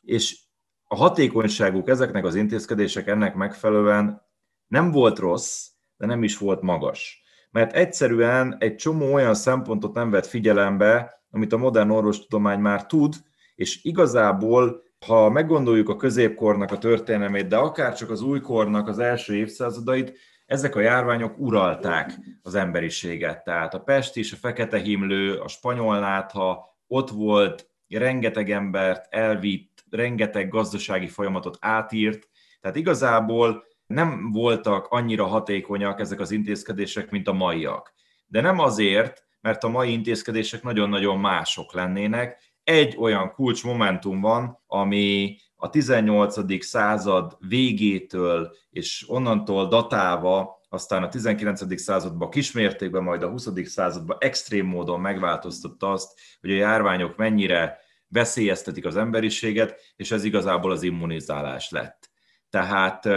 [0.00, 0.38] És
[0.84, 4.22] a hatékonyságuk ezeknek az intézkedések ennek megfelelően
[4.66, 7.22] nem volt rossz, de nem is volt magas.
[7.50, 13.14] Mert egyszerűen egy csomó olyan szempontot nem vett figyelembe, amit a modern orvostudomány már tud,
[13.54, 19.34] és igazából ha meggondoljuk a középkornak a történelmét, de akár csak az újkornak az első
[19.34, 23.44] évszázadait, ezek a járványok uralták az emberiséget.
[23.44, 29.84] Tehát a pest is, a fekete himlő, a spanyol nátha, ott volt, rengeteg embert elvitt,
[29.90, 32.28] rengeteg gazdasági folyamatot átírt,
[32.60, 37.94] tehát igazából nem voltak annyira hatékonyak ezek az intézkedések, mint a maiak.
[38.26, 45.36] De nem azért, mert a mai intézkedések nagyon-nagyon mások lennének, egy olyan kulcsmomentum van, ami
[45.54, 46.64] a 18.
[46.64, 51.80] század végétől és onnantól datálva, aztán a 19.
[51.80, 53.48] században kismértékben, majd a 20.
[53.64, 57.78] században extrém módon megváltoztatta azt, hogy a járványok mennyire
[58.08, 62.10] veszélyeztetik az emberiséget, és ez igazából az immunizálás lett.
[62.50, 63.08] Tehát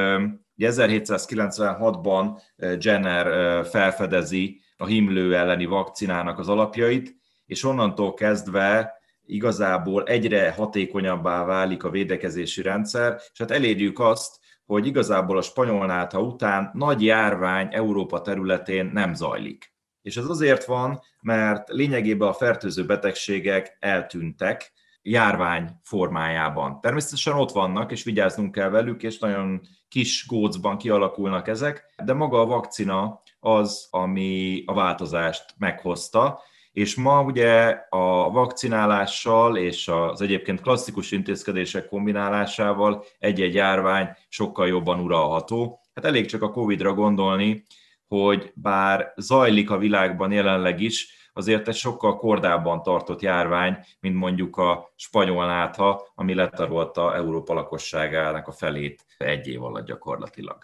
[0.57, 2.41] 1796-ban
[2.79, 7.15] Jenner felfedezi a himlő elleni vakcinának az alapjait,
[7.45, 8.93] és onnantól kezdve
[9.25, 15.85] igazából egyre hatékonyabbá válik a védekezési rendszer, és hát elérjük azt, hogy igazából a spanyol
[15.85, 19.73] nátha után nagy járvány Európa területén nem zajlik.
[20.01, 26.81] És ez azért van, mert lényegében a fertőző betegségek eltűntek járvány formájában.
[26.81, 29.61] Természetesen ott vannak, és vigyáznunk kell velük, és nagyon
[29.95, 37.21] kis gócban kialakulnak ezek, de maga a vakcina az, ami a változást meghozta, és ma
[37.21, 45.79] ugye a vakcinálással és az egyébként klasszikus intézkedések kombinálásával egy-egy járvány sokkal jobban uralható.
[45.93, 47.63] Hát elég csak a Covid-ra gondolni,
[48.07, 54.57] hogy bár zajlik a világban jelenleg is, azért egy sokkal kordában tartott járvány, mint mondjuk
[54.57, 60.57] a spanyol nátha, ami letarolta Európa lakosságának a felét egy év alatt gyakorlatilag.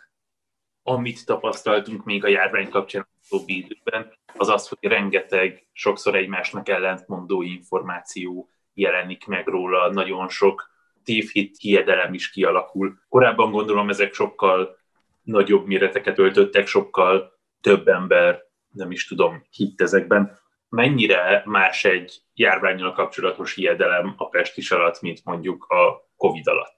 [0.84, 7.42] Amit tapasztaltunk még a járvány kapcsán a időben, az az, hogy rengeteg, sokszor egymásnak ellentmondó
[7.42, 10.70] információ jelenik meg róla, nagyon sok
[11.04, 13.00] tévhit hiedelem is kialakul.
[13.10, 14.78] Korábban gondolom ezek sokkal
[15.24, 20.40] nagyobb méreteket öltöttek, sokkal több ember, nem is tudom, hitt ezekben.
[20.76, 26.78] Mennyire más egy járványjal kapcsolatos hiedelem a pestis alatt, mint mondjuk a Covid alatt?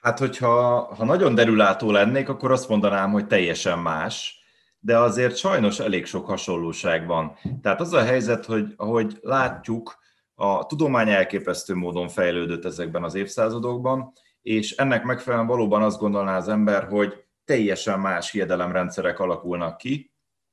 [0.00, 0.50] Hát, hogyha
[0.94, 4.42] ha nagyon derülátó lennék, akkor azt mondanám, hogy teljesen más,
[4.78, 7.36] de azért sajnos elég sok hasonlóság van.
[7.62, 9.98] Tehát az a helyzet, hogy ahogy látjuk,
[10.34, 16.48] a tudomány elképesztő módon fejlődött ezekben az évszázadokban, és ennek megfelelően valóban azt gondolná az
[16.48, 20.12] ember, hogy teljesen más hiedelemrendszerek alakulnak ki,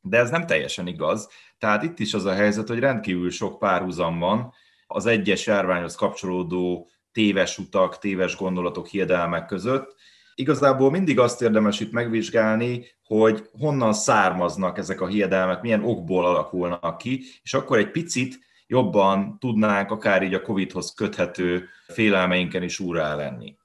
[0.09, 1.29] de ez nem teljesen igaz.
[1.57, 4.53] Tehát itt is az a helyzet, hogy rendkívül sok párhuzam van
[4.87, 9.95] az egyes járványhoz kapcsolódó téves utak, téves gondolatok, hiedelmek között.
[10.35, 16.97] Igazából mindig azt érdemes itt megvizsgálni, hogy honnan származnak ezek a hiedelmek, milyen okból alakulnak
[16.97, 23.15] ki, és akkor egy picit jobban tudnánk akár így a COVID-hoz köthető félelmeinken is úrá
[23.15, 23.55] lenni.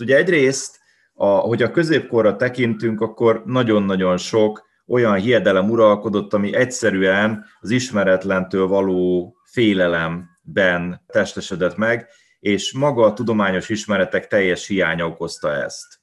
[0.00, 0.80] Ugye egyrészt,
[1.14, 8.66] a, hogy a középkorra tekintünk, akkor nagyon-nagyon sok olyan hiedelem uralkodott, ami egyszerűen az ismeretlentől
[8.66, 12.08] való félelemben testesedett meg,
[12.40, 16.00] és maga a tudományos ismeretek teljes hiánya okozta ezt.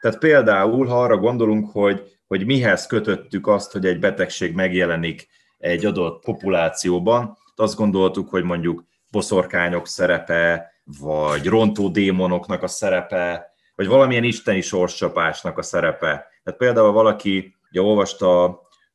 [0.00, 5.84] Tehát például, ha arra gondolunk, hogy, hogy mihez kötöttük azt, hogy egy betegség megjelenik egy
[5.84, 14.24] adott populációban, azt gondoltuk, hogy mondjuk boszorkányok szerepe, vagy rontó démonoknak a szerepe, vagy valamilyen
[14.24, 16.26] isteni sorscsapásnak a szerepe.
[16.42, 18.46] Tehát például valaki ugye olvasta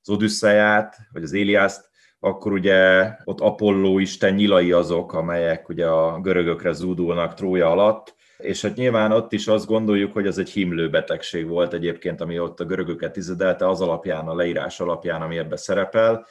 [0.01, 6.19] az Odüsszeját, vagy az Éliászt, akkor ugye ott Apolló isten nyilai azok, amelyek ugye a
[6.19, 10.89] görögökre zúdulnak Trója alatt, és hát nyilván ott is azt gondoljuk, hogy ez egy himlő
[10.89, 15.57] betegség volt egyébként, ami ott a görögöket tizedelte, az alapján, a leírás alapján, ami ebbe
[15.57, 16.25] szerepel,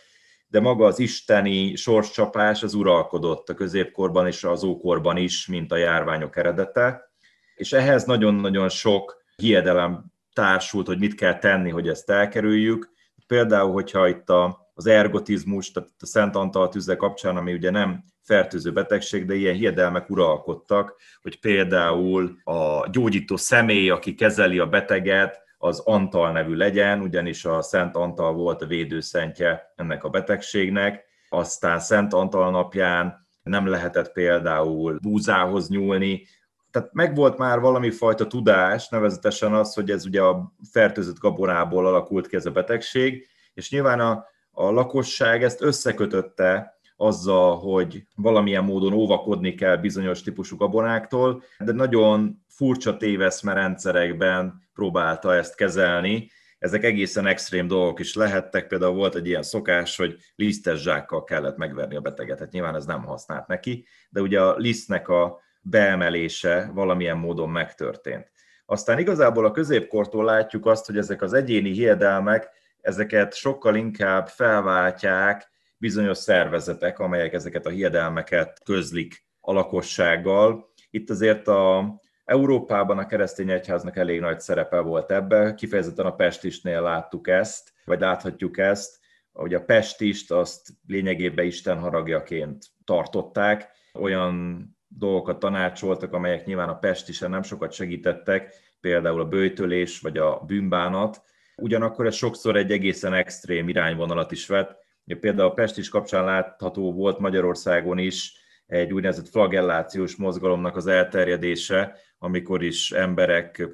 [0.48, 5.76] de maga az isteni sorscsapás az uralkodott a középkorban és az ókorban is, mint a
[5.76, 7.10] járványok eredete,
[7.54, 12.90] és ehhez nagyon-nagyon sok hiedelem társult, hogy mit kell tenni, hogy ezt elkerüljük.
[13.26, 18.04] Például, hogyha itt a, az ergotizmus, tehát a Szent Antal tüze kapcsán, ami ugye nem
[18.22, 25.44] fertőző betegség, de ilyen hiedelmek uralkodtak, hogy például a gyógyító személy, aki kezeli a beteget,
[25.58, 31.80] az Antal nevű legyen, ugyanis a Szent Antal volt a védőszentje ennek a betegségnek, aztán
[31.80, 36.26] Szent Antal napján nem lehetett például búzához nyúlni,
[36.76, 42.26] tehát megvolt már valami fajta tudás, nevezetesen az, hogy ez ugye a fertőzött gabonából alakult
[42.26, 48.92] ki ez a betegség, és nyilván a, a lakosság ezt összekötötte azzal, hogy valamilyen módon
[48.92, 56.30] óvakodni kell bizonyos típusú gabonáktól, de nagyon furcsa téveszme rendszerekben próbálta ezt kezelni.
[56.58, 61.56] Ezek egészen extrém dolgok is lehettek, például volt egy ilyen szokás, hogy lisztes zsákkal kellett
[61.56, 66.70] megverni a beteget, hát nyilván ez nem használt neki, de ugye a lisztnek a beemelése
[66.74, 68.32] valamilyen módon megtörtént.
[68.66, 72.48] Aztán igazából a középkortól látjuk azt, hogy ezek az egyéni hiedelmek,
[72.80, 80.72] ezeket sokkal inkább felváltják bizonyos szervezetek, amelyek ezeket a hiedelmeket közlik a lakossággal.
[80.90, 86.82] Itt azért a Európában a keresztény egyháznak elég nagy szerepe volt ebbe, kifejezetten a Pestisnél
[86.82, 88.98] láttuk ezt, vagy láthatjuk ezt,
[89.32, 97.30] hogy a Pestist azt lényegében Isten haragjaként tartották, olyan dolgokat tanácsoltak, amelyek nyilván a Pestisen
[97.30, 101.22] nem sokat segítettek, például a bőjtölés vagy a bűnbánat,
[101.56, 104.84] ugyanakkor ez sokszor egy egészen extrém irányvonalat is vett.
[105.20, 108.34] Például a Pestis kapcsán látható volt Magyarországon is
[108.66, 113.68] egy úgynevezett flagellációs mozgalomnak az elterjedése, amikor is emberek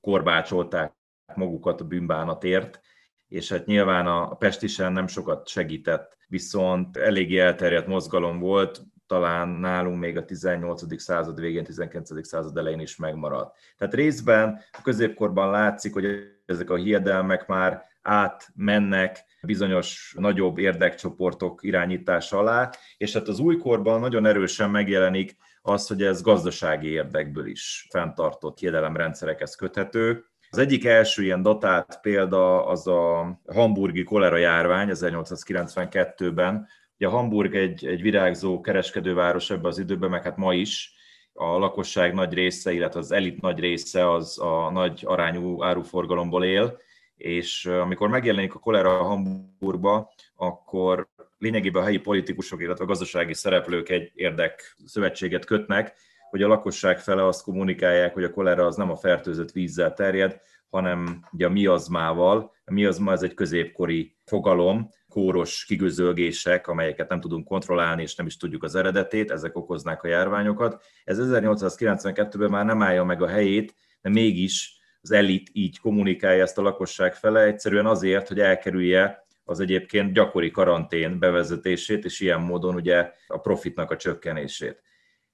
[0.00, 0.92] korbácsolták
[1.34, 2.80] magukat a bűnbánatért,
[3.28, 8.82] és hát nyilván a Pestisen nem sokat segített, viszont eléggé elterjedt mozgalom volt,
[9.12, 11.00] talán nálunk még a 18.
[11.00, 12.26] század végén, 19.
[12.26, 13.56] század elején is megmaradt.
[13.78, 16.06] Tehát részben a középkorban látszik, hogy
[16.46, 24.26] ezek a hiedelmek már átmennek bizonyos nagyobb érdekcsoportok irányítása alá, és hát az újkorban nagyon
[24.26, 30.24] erősen megjelenik az, hogy ez gazdasági érdekből is fenntartott hiedelemrendszerekhez köthető.
[30.50, 36.68] Az egyik első ilyen datált példa az a hamburgi kolera járvány 1892-ben.
[37.02, 40.94] Ugye Hamburg egy, egy virágzó kereskedőváros ebben az időben, meg hát ma is,
[41.32, 46.78] a lakosság nagy része, illetve az elit nagy része az a nagy arányú áruforgalomból él,
[47.16, 53.88] és amikor megjelenik a kolera Hamburgba, akkor lényegében a helyi politikusok, illetve a gazdasági szereplők
[53.88, 55.94] egy érdek szövetséget kötnek,
[56.30, 60.40] hogy a lakosság fele azt kommunikálják, hogy a kolera az nem a fertőzött vízzel terjed,
[60.70, 62.52] hanem ugye a miazmával.
[62.64, 68.36] A miazma ez egy középkori fogalom, kóros kigőzölgések, amelyeket nem tudunk kontrollálni, és nem is
[68.36, 70.82] tudjuk az eredetét, ezek okoznák a járványokat.
[71.04, 76.58] Ez 1892-ben már nem állja meg a helyét, de mégis az elit így kommunikálja ezt
[76.58, 82.74] a lakosság fele, egyszerűen azért, hogy elkerülje az egyébként gyakori karantén bevezetését, és ilyen módon
[82.74, 84.82] ugye a profitnak a csökkenését.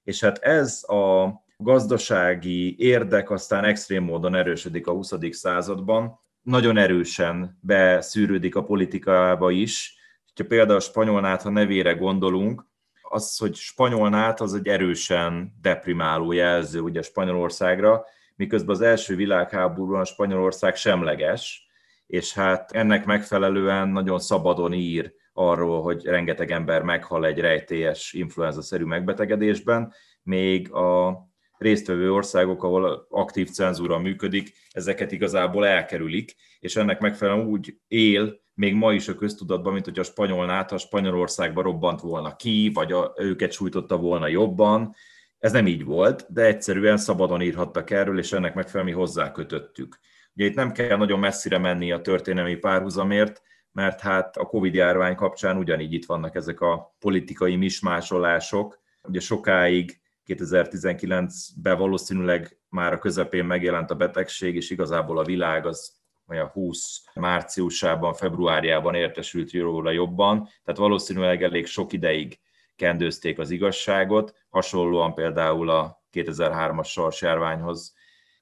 [0.03, 5.13] És hát ez a gazdasági érdek aztán extrém módon erősödik a 20.
[5.31, 9.97] században, nagyon erősen beszűrődik a politikába is.
[10.35, 12.67] Ha például a spanyolnát, ha nevére gondolunk,
[13.01, 20.75] az, hogy spanyolnát az egy erősen deprimáló jelző ugye Spanyolországra, miközben az első világháborúban Spanyolország
[20.75, 21.67] semleges,
[22.07, 28.83] és hát ennek megfelelően nagyon szabadon ír arról, hogy rengeteg ember meghal egy rejtélyes influenza-szerű
[28.83, 31.17] megbetegedésben, még a
[31.59, 38.73] résztvevő országok, ahol aktív cenzúra működik, ezeket igazából elkerülik, és ennek megfelelően úgy él még
[38.73, 43.13] ma is a köztudatban, mint hogy a spanyol NATO Spanyolországban robbant volna ki, vagy a,
[43.17, 44.95] őket sújtotta volna jobban.
[45.37, 49.99] Ez nem így volt, de egyszerűen szabadon írhattak erről, és ennek megfelelően mi hozzákötöttük.
[50.35, 53.41] Ugye itt nem kell nagyon messzire menni a történelmi párhuzamért,
[53.71, 58.79] mert hát a Covid járvány kapcsán ugyanígy itt vannak ezek a politikai mismásolások.
[59.03, 59.99] Ugye sokáig
[60.29, 67.03] 2019-ben valószínűleg már a közepén megjelent a betegség, és igazából a világ az olyan 20
[67.13, 72.39] márciusában, februárjában értesült róla jobban, tehát valószínűleg elég sok ideig
[72.75, 77.93] kendőzték az igazságot, hasonlóan például a 2003-as sorsjárványhoz.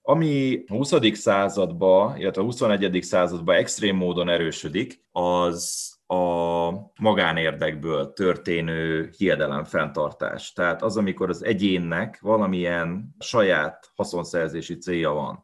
[0.01, 0.93] Ami a 20.
[1.13, 3.03] században, illetve a 21.
[3.03, 10.53] században extrém módon erősödik, az a magánérdekből történő hiedelem fenntartás.
[10.53, 15.43] Tehát az, amikor az egyénnek valamilyen saját haszonszerzési célja van.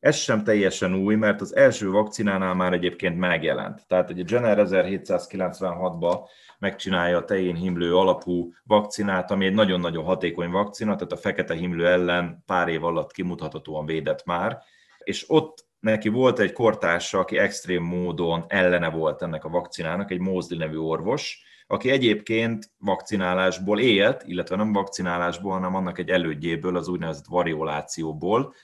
[0.00, 3.86] Ez sem teljesen új, mert az első vakcinánál már egyébként megjelent.
[3.86, 6.18] Tehát egy Jenner 1796-ban
[6.58, 11.86] megcsinálja a tején himlő alapú vakcinát, ami egy nagyon-nagyon hatékony vakcina, tehát a fekete himlő
[11.86, 14.58] ellen pár év alatt kimutathatóan védett már,
[14.98, 20.18] és ott neki volt egy kortársa, aki extrém módon ellene volt ennek a vakcinának, egy
[20.18, 26.88] Mosley nevű orvos, aki egyébként vakcinálásból élt, illetve nem vakcinálásból, hanem annak egy elődjéből, az
[26.88, 28.54] úgynevezett variolációból,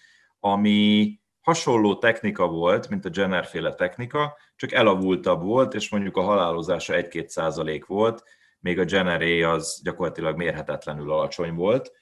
[0.41, 6.23] ami hasonló technika volt, mint a Jenner féle technika, csak elavultabb volt, és mondjuk a
[6.23, 8.23] halálozása 1-2 százalék volt,
[8.61, 11.93] még a Jenneré az gyakorlatilag mérhetetlenül alacsony volt,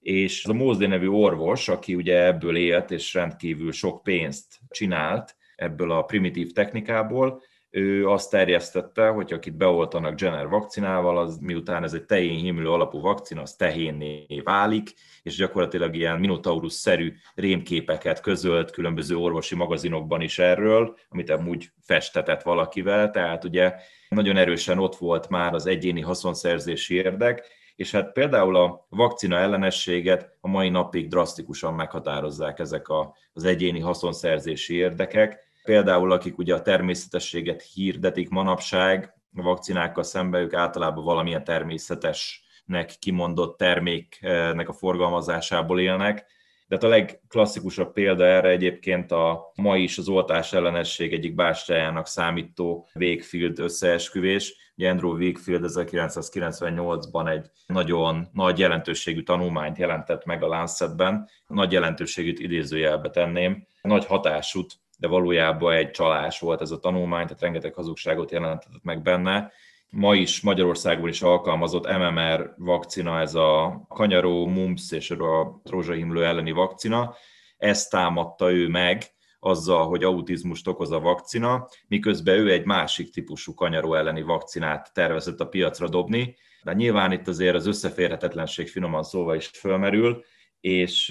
[0.00, 5.36] és az a Mózdé nevű orvos, aki ugye ebből élt, és rendkívül sok pénzt csinált
[5.56, 11.92] ebből a primitív technikából, ő azt terjesztette, hogy akit beoltanak Jenner vakcinával, az miután ez
[11.92, 14.92] egy tehén himlő alapú vakcina, az tehénné válik,
[15.22, 23.10] és gyakorlatilag ilyen Minotaurus-szerű rémképeket közölt különböző orvosi magazinokban is erről, amit amúgy festetett valakivel,
[23.10, 23.74] tehát ugye
[24.08, 27.46] nagyon erősen ott volt már az egyéni haszonszerzési érdek,
[27.80, 33.80] és hát például a vakcina ellenességet a mai napig drasztikusan meghatározzák ezek a, az egyéni
[33.80, 35.38] haszonszerzési érdekek.
[35.64, 43.56] Például akik ugye a természetességet hirdetik manapság, a vakcinákkal szemben ők általában valamilyen természetesnek kimondott
[43.56, 46.26] terméknek a forgalmazásából élnek,
[46.70, 52.06] de hát a legklasszikusabb példa erre egyébként a ma is az oltás ellenesség egyik bástyájának
[52.06, 54.72] számító Wakefield összeesküvés.
[54.76, 61.28] Ugye Andrew Wakefield 1998-ban egy nagyon nagy jelentőségű tanulmányt jelentett meg a Lancetben.
[61.46, 63.66] Nagy jelentőségűt idézőjelbe tenném.
[63.82, 69.02] Nagy hatásút de valójában egy csalás volt ez a tanulmány, tehát rengeteg hazugságot jelentett meg
[69.02, 69.52] benne
[69.90, 76.50] ma is Magyarországon is alkalmazott MMR vakcina, ez a kanyaró, mumps és a trózsahimlő elleni
[76.50, 77.14] vakcina,
[77.56, 79.02] ezt támadta ő meg,
[79.40, 85.40] azzal, hogy autizmust okoz a vakcina, miközben ő egy másik típusú kanyaró elleni vakcinát tervezett
[85.40, 86.36] a piacra dobni.
[86.62, 90.24] De nyilván itt azért az összeférhetetlenség finoman szóval is fölmerül,
[90.60, 91.08] és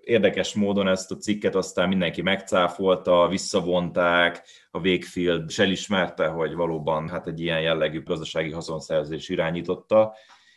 [0.00, 7.08] érdekes módon ezt a cikket aztán mindenki megcáfolta, visszavonták, a Wakefield is elismerte, hogy valóban
[7.08, 10.14] hát egy ilyen jellegű gazdasági haszonszerzés irányította,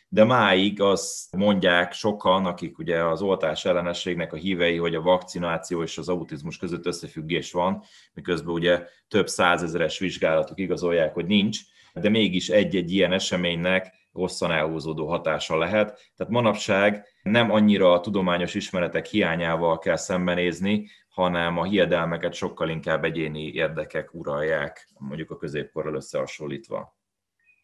[0.08, 5.82] de máig azt mondják sokan, akik ugye az oltás ellenességnek a hívei, hogy a vakcináció
[5.82, 7.82] és az autizmus között összefüggés van,
[8.14, 11.58] miközben ugye több százezeres vizsgálatok igazolják, hogy nincs,
[11.94, 15.86] de mégis egy-egy ilyen eseménynek hosszan elhúzódó hatása lehet.
[16.16, 23.04] Tehát manapság nem annyira a tudományos ismeretek hiányával kell szembenézni, hanem a hiedelmeket sokkal inkább
[23.04, 26.98] egyéni érdekek uralják, mondjuk a középkorral összehasonlítva.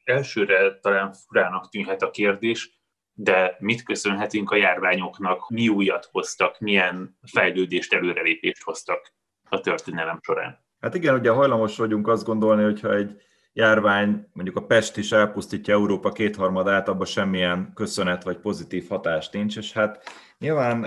[0.04, 2.80] Elsőre talán furának tűnhet a kérdés,
[3.12, 9.14] de mit köszönhetünk a járványoknak, mi újat hoztak, milyen fejlődést, előrelépést hoztak
[9.48, 10.64] a történelem során?
[10.80, 13.22] Hát igen, ugye hajlamos vagyunk azt gondolni, hogyha egy
[13.56, 19.56] járvány, mondjuk a Pest is elpusztítja Európa kétharmadát, abban semmilyen köszönet vagy pozitív hatást nincs,
[19.56, 20.02] és hát
[20.38, 20.78] nyilván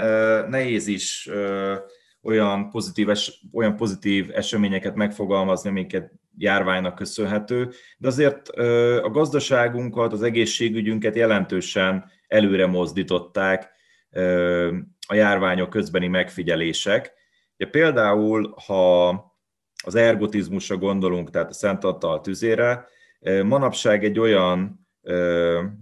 [0.49, 1.30] nehéz is
[2.22, 3.09] olyan pozitív,
[3.53, 8.49] olyan pozitív eseményeket megfogalmazni, amiket járványnak köszönhető, de azért
[9.03, 13.72] a gazdaságunkat, az egészségügyünket jelentősen előre mozdították
[15.07, 17.13] a járványok közbeni megfigyelések.
[17.57, 19.28] Ja, például, ha
[19.84, 22.88] az ergotizmusra gondolunk, tehát a Szent Antal tüzére,
[23.43, 24.88] manapság egy olyan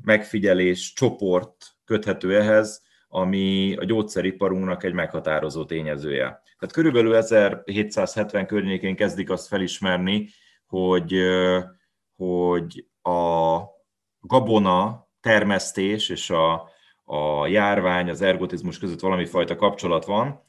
[0.02, 6.42] megfigyelés csoport köthető ehhez, ami a gyógyszeriparunknak egy meghatározó tényezője.
[6.60, 10.30] Tehát körülbelül 1770 környékén kezdik azt felismerni,
[10.66, 11.14] hogy,
[12.16, 13.60] hogy a
[14.20, 16.70] gabona termesztés és a,
[17.04, 20.44] a járvány, az ergotizmus között valami fajta kapcsolat van,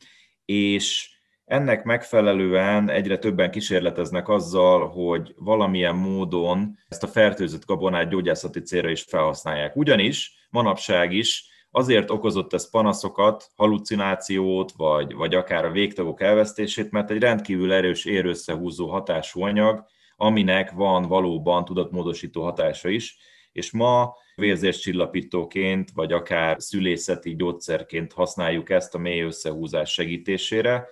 [0.44, 1.17] és
[1.48, 8.90] ennek megfelelően egyre többen kísérleteznek azzal, hogy valamilyen módon ezt a fertőzött gabonát gyógyászati célra
[8.90, 9.76] is felhasználják.
[9.76, 17.10] Ugyanis manapság is azért okozott ez panaszokat, halucinációt, vagy, vagy akár a végtagok elvesztését, mert
[17.10, 19.84] egy rendkívül erős érösszehúzó hatású anyag,
[20.16, 23.16] aminek van valóban tudatmódosító hatása is,
[23.52, 30.88] és ma vérzéscsillapítóként, vagy akár szülészeti gyógyszerként használjuk ezt a mély összehúzás segítésére,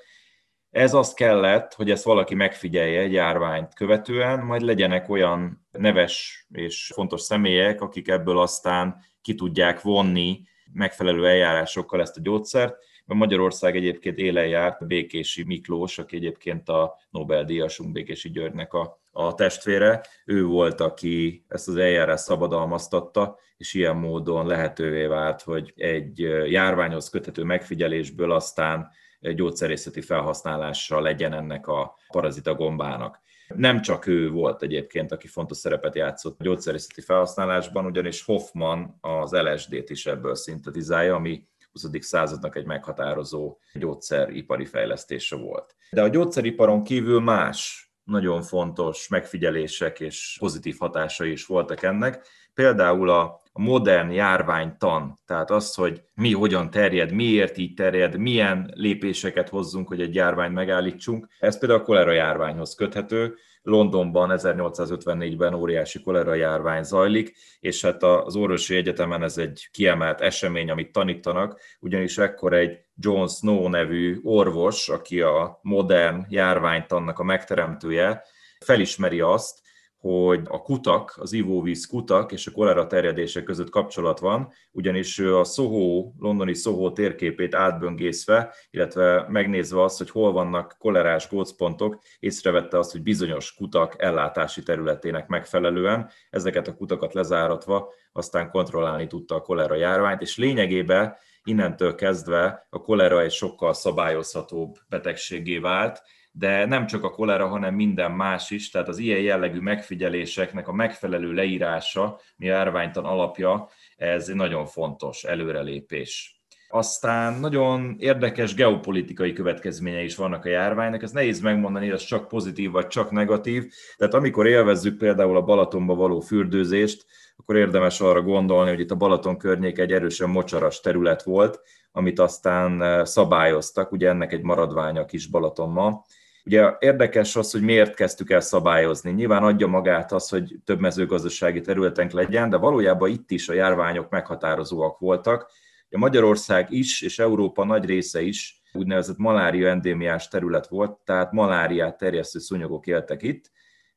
[0.77, 6.91] ez azt kellett, hogy ezt valaki megfigyelje egy járványt követően, majd legyenek olyan neves és
[6.95, 12.77] fontos személyek, akik ebből aztán ki tudják vonni megfelelő eljárásokkal ezt a gyógyszert.
[13.05, 20.01] Magyarország egyébként élen járt Békési Miklós, aki egyébként a Nobel-díjasunk Békési Györgynek a, a testvére.
[20.25, 26.19] Ő volt, aki ezt az eljárás szabadalmaztatta, és ilyen módon lehetővé vált, hogy egy
[26.51, 28.91] járványhoz köthető megfigyelésből aztán
[29.21, 33.21] gyógyszerészeti felhasználása legyen ennek a parazita gombának.
[33.55, 39.91] Nem csak ő volt egyébként, aki fontos szerepet játszott gyógyszerészeti felhasználásban, ugyanis Hoffman az LSD-t
[39.91, 41.89] is ebből szintetizálja, ami 20.
[42.01, 45.77] századnak egy meghatározó gyógyszeripari fejlesztése volt.
[45.91, 52.27] De a gyógyszeriparon kívül más nagyon fontos megfigyelések és pozitív hatásai is voltak ennek.
[52.55, 59.49] Például a modern járványtan, tehát az, hogy mi hogyan terjed, miért így terjed, milyen lépéseket
[59.49, 61.29] hozzunk, hogy egy járványt megállítsunk.
[61.39, 63.35] Ez például a kolera járványhoz köthető.
[63.67, 70.71] Londonban 1854-ben óriási kolera járvány zajlik, és hát az orvosi egyetemen ez egy kiemelt esemény,
[70.71, 78.23] amit tanítanak, ugyanis ekkor egy John Snow nevű orvos, aki a modern járványtannak a megteremtője,
[78.59, 79.66] felismeri azt,
[80.07, 85.45] hogy a kutak, az ivóvíz kutak és a kolera terjedése között kapcsolat van, ugyanis a
[85.45, 92.93] Soho, londoni Soho térképét átböngészve, illetve megnézve azt, hogy hol vannak kolerás gócpontok, észrevette azt,
[92.93, 99.75] hogy bizonyos kutak ellátási területének megfelelően ezeket a kutakat lezáratva aztán kontrollálni tudta a kolera
[99.75, 106.03] járványt, és lényegében innentől kezdve a kolera egy sokkal szabályozhatóbb betegségé vált,
[106.39, 110.73] de nem csak a kolera, hanem minden más is, tehát az ilyen jellegű megfigyeléseknek a
[110.73, 116.41] megfelelő leírása, mi a járványtan alapja, ez egy nagyon fontos előrelépés.
[116.69, 122.29] Aztán nagyon érdekes geopolitikai következményei is vannak a járványnak, ez nehéz megmondani, hogy ez csak
[122.29, 123.73] pozitív vagy csak negatív.
[123.97, 127.07] Tehát amikor élvezzük például a Balatonba való fürdőzést,
[127.37, 131.61] akkor érdemes arra gondolni, hogy itt a Balaton környék egy erősen mocsaras terület volt,
[131.93, 136.05] amit aztán szabályoztak, ugye ennek egy maradványa kis Balatonma,
[136.47, 139.11] Ugye érdekes az, hogy miért kezdtük el szabályozni.
[139.11, 144.11] Nyilván adja magát az, hogy több mezőgazdasági területenk legyen, de valójában itt is a járványok
[144.11, 145.51] meghatározóak voltak.
[145.91, 151.97] A Magyarország is, és Európa nagy része is úgynevezett malária endémiás terület volt, tehát maláriát
[151.97, 153.51] terjesztő szúnyogok éltek itt,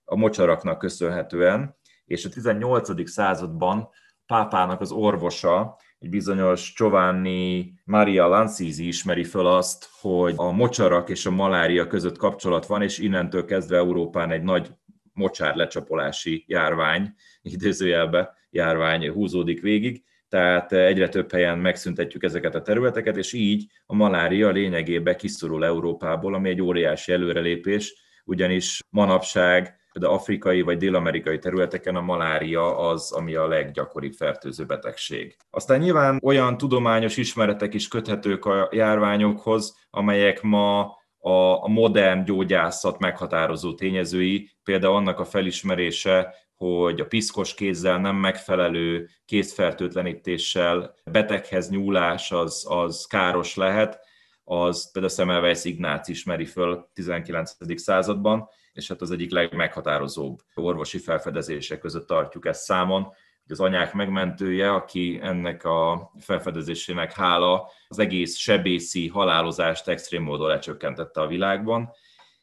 [0.05, 3.09] a mocsaraknak köszönhetően, és a 18.
[3.09, 3.89] században
[4.25, 11.25] pápának az orvosa egy bizonyos Giovanni Maria Lancisi ismeri föl azt, hogy a mocsarak és
[11.25, 14.71] a malária között kapcsolat van, és innentől kezdve Európán egy nagy
[15.13, 23.17] mocsár lecsapolási járvány, idézőjelbe járvány húzódik végig, tehát egyre több helyen megszüntetjük ezeket a területeket,
[23.17, 27.93] és így a malária lényegében kiszorul Európából, ami egy óriási előrelépés,
[28.25, 35.35] ugyanis manapság de afrikai vagy dél-amerikai területeken a malária az, ami a leggyakoribb fertőző betegség.
[35.49, 43.73] Aztán nyilván olyan tudományos ismeretek is köthetők a járványokhoz, amelyek ma a modern gyógyászat meghatározó
[43.73, 52.65] tényezői, például annak a felismerése, hogy a piszkos kézzel nem megfelelő kézfertőtlenítéssel beteghez nyúlás az,
[52.69, 53.99] az káros lehet,
[54.43, 57.81] az például Semmelweis Ignác ismeri föl 19.
[57.81, 63.93] században, és hát az egyik legmeghatározóbb orvosi felfedezések között tartjuk ezt számon, hogy az anyák
[63.93, 71.91] megmentője, aki ennek a felfedezésének hála az egész sebészi halálozást extrém módon lecsökkentette a világban,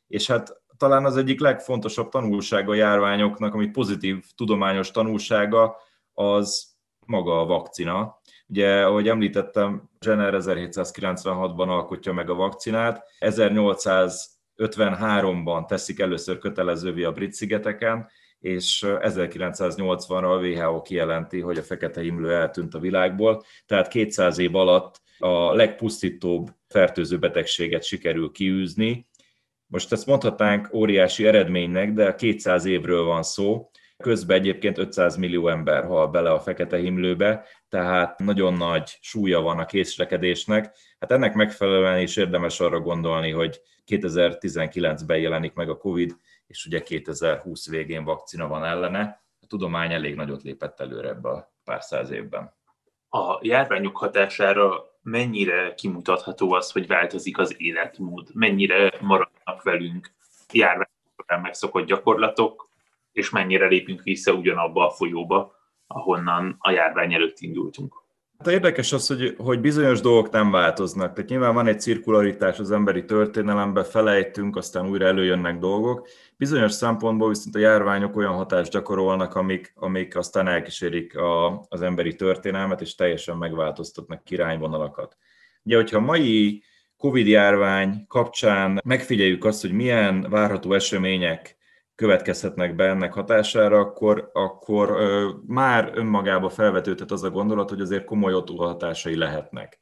[0.07, 5.77] és hát talán az egyik legfontosabb tanulsága a járványoknak, ami pozitív tudományos tanulsága,
[6.13, 6.75] az
[7.07, 8.21] maga a vakcina.
[8.49, 13.05] Ugye, ahogy említettem, Jenner 1796-ban alkotja meg a vakcinát,
[14.57, 18.09] 1853-ban teszik először kötelezővé a brit szigeteken,
[18.41, 24.55] és 1980-ra a WHO kijelenti, hogy a fekete himlő eltűnt a világból, tehát 200 év
[24.55, 29.07] alatt a legpusztítóbb fertőző betegséget sikerül kiűzni,
[29.67, 35.85] most ezt mondhatnánk óriási eredménynek, de 200 évről van szó, közben egyébként 500 millió ember
[35.85, 40.77] hal bele a fekete himlőbe, tehát nagyon nagy súlya van a készlekedésnek.
[41.01, 46.17] Hát ennek megfelelően is érdemes arra gondolni, hogy 2019-ben jelenik meg a COVID,
[46.47, 49.23] és ugye 2020 végén vakcina van ellene.
[49.41, 52.55] A tudomány elég nagyot lépett előre ebbe a pár száz évben.
[53.09, 60.11] A járványok hatására mennyire kimutatható az, hogy változik az életmód, mennyire maradnak velünk
[60.53, 62.66] járványokban megszokott gyakorlatok,
[63.17, 65.55] és mennyire lépünk vissza ugyanabba a folyóba,
[65.87, 67.95] ahonnan a járvány előtt indultunk.
[68.39, 71.13] Hát érdekes az, hogy, hogy bizonyos dolgok nem változnak.
[71.13, 76.09] Tehát nyilván van egy cirkularitás az emberi történelemben, felejtünk, aztán újra előjönnek dolgok.
[76.37, 82.15] Bizonyos szempontból viszont a járványok olyan hatást gyakorolnak, amik, amik aztán elkísérik a, az emberi
[82.15, 85.17] történelmet, és teljesen megváltoztatnak irányvonalakat.
[85.63, 86.63] Ugye, hogyha a mai
[86.97, 91.56] Covid járvány kapcsán megfigyeljük azt, hogy milyen várható események
[91.97, 94.97] következhetnek be ennek hatására, akkor, akkor
[95.47, 99.79] már önmagába felvetődhet az a gondolat, hogy azért komoly hatásai lehetnek.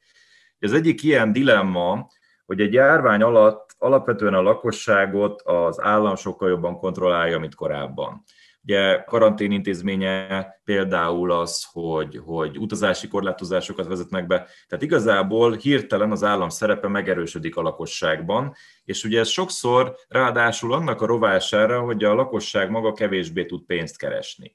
[0.61, 2.09] Az egyik ilyen dilemma,
[2.47, 8.23] hogy egy járvány alatt alapvetően a lakosságot az állam sokkal jobban kontrollálja, mint korábban.
[8.67, 14.37] Ugye karantén intézménye például az, hogy, hogy utazási korlátozásokat vezetnek be,
[14.69, 18.55] tehát igazából hirtelen az állam szerepe megerősödik a lakosságban,
[18.85, 23.99] és ugye ez sokszor ráadásul annak a rovására, hogy a lakosság maga kevésbé tud pénzt
[23.99, 24.55] keresni.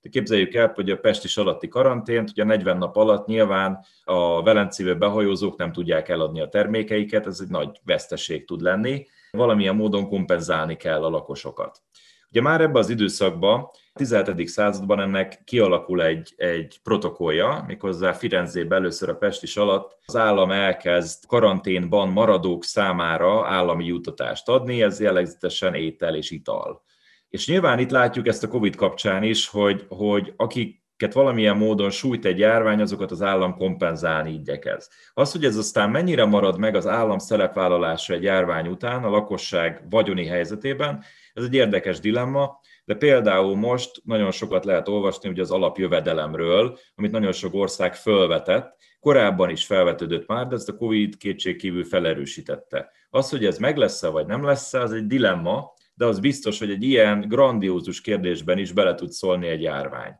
[0.00, 4.94] De képzeljük el, hogy a Pestis alatti karantént, ugye 40 nap alatt nyilván a Velencébe
[4.94, 10.76] behajózók nem tudják eladni a termékeiket, ez egy nagy veszteség tud lenni, valamilyen módon kompenzálni
[10.76, 11.82] kell a lakosokat.
[12.30, 13.60] Ugye már ebben az időszakban,
[13.92, 14.48] a 17.
[14.48, 21.26] században ennek kialakul egy, egy protokollja, méghozzá Firenzében először a Pestis alatt az állam elkezd
[21.26, 26.82] karanténban maradók számára állami juttatást adni, ez jellegzetesen étel és ital.
[27.28, 32.24] És nyilván itt látjuk ezt a COVID kapcsán is, hogy, hogy akiket valamilyen módon sújt
[32.24, 34.90] egy járvány, azokat az állam kompenzálni igyekez.
[35.14, 39.86] Az, hogy ez aztán mennyire marad meg az állam szerepvállalása egy járvány után a lakosság
[39.90, 41.04] vagyoni helyzetében,
[41.34, 47.10] ez egy érdekes dilemma, de például most nagyon sokat lehet olvasni ugye az alapjövedelemről, amit
[47.10, 52.90] nagyon sok ország fölvetett, korábban is felvetődött már, de ezt a Covid kétségkívül felerősítette.
[53.10, 56.70] Az, hogy ez meg lesz-e vagy nem lesz-e, az egy dilemma, de az biztos, hogy
[56.70, 60.12] egy ilyen grandiózus kérdésben is bele tud szólni egy járvány.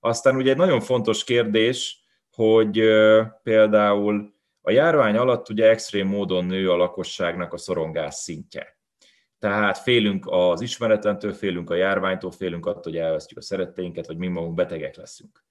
[0.00, 2.82] Aztán ugye egy nagyon fontos kérdés, hogy
[3.42, 8.81] például a járvány alatt ugye extrém módon nő a lakosságnak a szorongás szintje.
[9.42, 14.26] Tehát félünk az ismeretlentől, félünk a járványtól, félünk attól, hogy elvesztjük a szeretteinket, vagy mi
[14.26, 15.44] magunk betegek leszünk.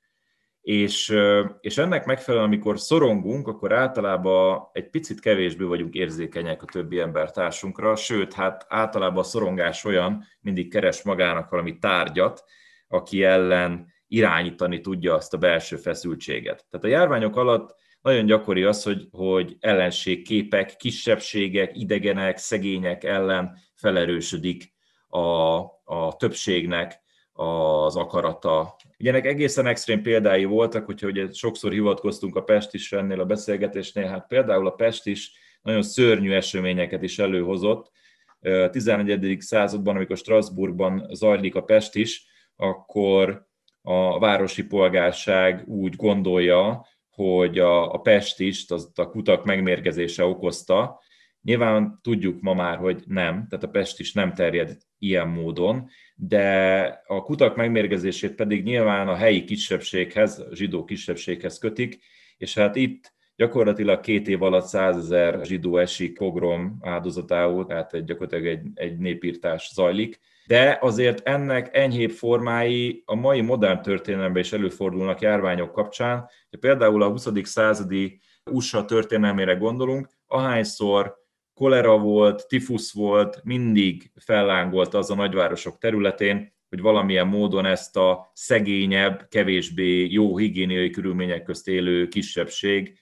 [0.61, 1.15] És,
[1.59, 7.95] és ennek megfelelően, amikor szorongunk, akkor általában egy picit kevésbé vagyunk érzékenyek a többi embertársunkra,
[7.95, 12.43] sőt, hát általában a szorongás olyan, mindig keres magának valami tárgyat,
[12.87, 16.65] aki ellen irányítani tudja azt a belső feszültséget.
[16.69, 24.73] Tehát a járványok alatt nagyon gyakori az, hogy, hogy ellenségképek, kisebbségek, idegenek, szegények ellen felerősödik
[25.07, 27.01] a, a többségnek
[27.33, 28.75] az akarata.
[28.97, 34.27] Ilyenek egészen extrém példái voltak, hogyha ugye sokszor hivatkoztunk a Pest ennél a beszélgetésnél, hát
[34.27, 37.91] például a Pest is nagyon szörnyű eseményeket is előhozott.
[38.39, 39.41] A 14.
[39.41, 42.25] században, amikor Strasbourgban zajlik a Pest is,
[42.55, 43.49] akkor
[43.81, 51.01] a városi polgárság úgy gondolja, hogy a, a pestist, az a kutak megmérgezése okozta.
[51.41, 56.83] Nyilván tudjuk ma már, hogy nem, tehát a pest is nem terjed ilyen módon, de
[57.07, 61.99] a kutak megmérgezését pedig nyilván a helyi kisebbséghez, zsidó kisebbséghez kötik,
[62.37, 68.45] és hát itt gyakorlatilag két év alatt százezer zsidó esik pogrom áldozatául, tehát egy, gyakorlatilag
[68.45, 75.21] egy, egy népírtás zajlik, de azért ennek enyhébb formái a mai modern történelemben is előfordulnak
[75.21, 76.29] járványok kapcsán.
[76.59, 77.27] Például a 20.
[77.43, 78.19] századi
[78.51, 81.20] USA történelmére gondolunk, ahányszor
[81.61, 88.31] kolera volt, tifusz volt, mindig fellángolt az a nagyvárosok területén, hogy valamilyen módon ezt a
[88.33, 92.99] szegényebb, kevésbé jó higiéniai körülmények közt élő kisebbség,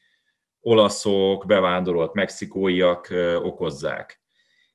[0.59, 4.21] olaszok, bevándorolt mexikóiak okozzák.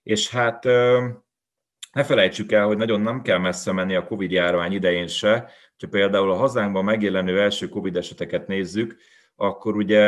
[0.02, 0.64] És hát
[1.92, 5.50] ne felejtsük el, hogy nagyon nem kell messze menni a Covid járvány idején se.
[5.78, 8.96] Ha például a hazánkban megjelenő első Covid eseteket nézzük,
[9.36, 10.02] akkor ugye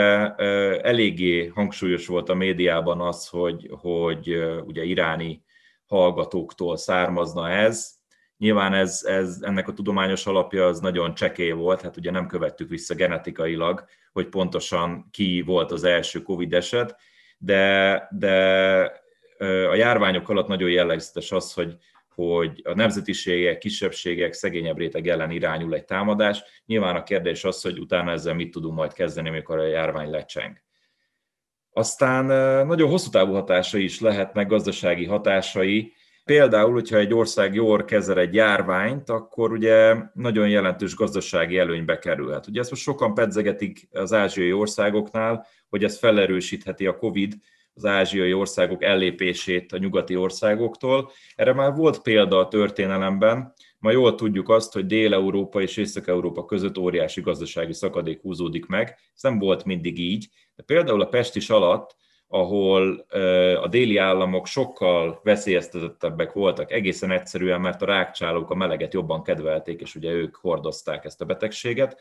[0.80, 5.44] eléggé hangsúlyos volt a médiában az, hogy, hogy ugye iráni
[5.86, 7.94] hallgatóktól származna ez.
[8.36, 12.68] Nyilván ez, ez, ennek a tudományos alapja az nagyon csekély volt, hát ugye nem követtük
[12.68, 16.96] vissza genetikailag, hogy pontosan ki volt az első Covid eset,
[17.38, 18.34] de, de
[19.70, 21.76] a járványok alatt nagyon jellegzetes az, hogy,
[22.16, 26.42] hogy a nemzetiségek, kisebbségek, szegényebb réteg ellen irányul egy támadás.
[26.66, 30.62] Nyilván a kérdés az, hogy utána ezzel mit tudunk majd kezdeni, amikor a járvány lecseng.
[31.70, 32.24] Aztán
[32.66, 35.92] nagyon hosszú távú hatásai is lehetnek, gazdasági hatásai.
[36.24, 42.46] Például, hogyha egy ország jól kezel egy járványt, akkor ugye nagyon jelentős gazdasági előnybe kerülhet.
[42.46, 47.34] Ugye ezt most sokan pedzegetik az ázsiai országoknál, hogy ez felerősítheti a COVID,
[47.76, 51.10] az ázsiai országok ellépését a nyugati országoktól.
[51.34, 56.78] Erre már volt példa a történelemben, ma jól tudjuk azt, hogy Dél-Európa és Észak-Európa között
[56.78, 58.88] óriási gazdasági szakadék húzódik meg.
[59.14, 60.28] Ez nem volt mindig így.
[60.56, 61.96] De például a Pestis alatt,
[62.28, 63.06] ahol
[63.62, 69.80] a déli államok sokkal veszélyeztetettebbek voltak, egészen egyszerűen, mert a rákcsálók a meleget jobban kedvelték,
[69.80, 72.00] és ugye ők hordozták ezt a betegséget.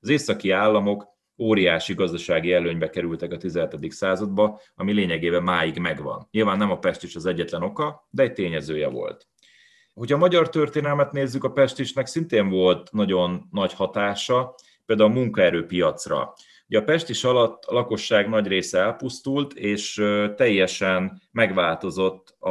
[0.00, 3.92] Az északi államok óriási gazdasági előnybe kerültek a 17.
[3.92, 6.28] századba, ami lényegében máig megvan.
[6.30, 9.26] Nyilván nem a Pest is az egyetlen oka, de egy tényezője volt.
[9.94, 14.54] Hogyha a magyar történelmet nézzük, a Pestisnek szintén volt nagyon nagy hatása,
[14.86, 16.34] például a munkaerőpiacra.
[16.68, 19.94] Ugye a Pestis alatt a lakosság nagy része elpusztult, és
[20.36, 22.50] teljesen megváltozott a,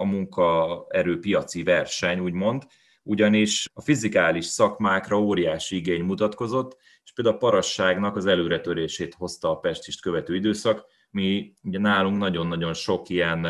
[0.00, 2.62] a munkaerőpiaci verseny, úgymond,
[3.02, 6.76] ugyanis a fizikális szakmákra óriási igény mutatkozott,
[7.14, 13.08] például a parasságnak az előretörését hozta a Pestist követő időszak, mi ugye nálunk nagyon-nagyon sok
[13.08, 13.46] ilyen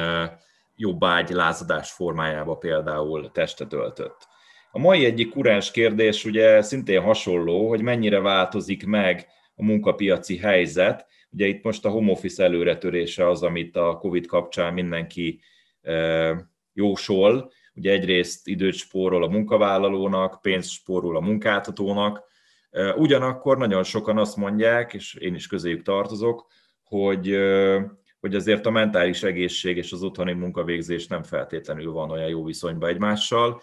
[0.76, 4.16] jobbágy lázadás formájába például testet öltött.
[4.70, 11.06] A mai egyik kuráns kérdés ugye szintén hasonló, hogy mennyire változik meg a munkapiaci helyzet.
[11.30, 15.40] Ugye itt most a home office előretörése az, amit a COVID kapcsán mindenki
[16.72, 17.52] jósol.
[17.74, 22.22] Ugye egyrészt időt spórol a munkavállalónak, pénzt spórol a munkáltatónak,
[22.96, 26.46] Ugyanakkor nagyon sokan azt mondják, és én is közéjük tartozok,
[26.82, 27.38] hogy,
[28.20, 32.88] hogy azért a mentális egészség és az otthoni munkavégzés nem feltétlenül van olyan jó viszonyban
[32.88, 33.62] egymással.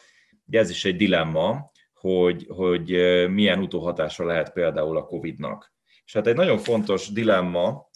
[0.49, 2.89] Ez is egy dilemma, hogy, hogy
[3.29, 5.73] milyen utóhatása lehet például a COVID-nak.
[6.05, 7.89] És hát egy nagyon fontos dilemma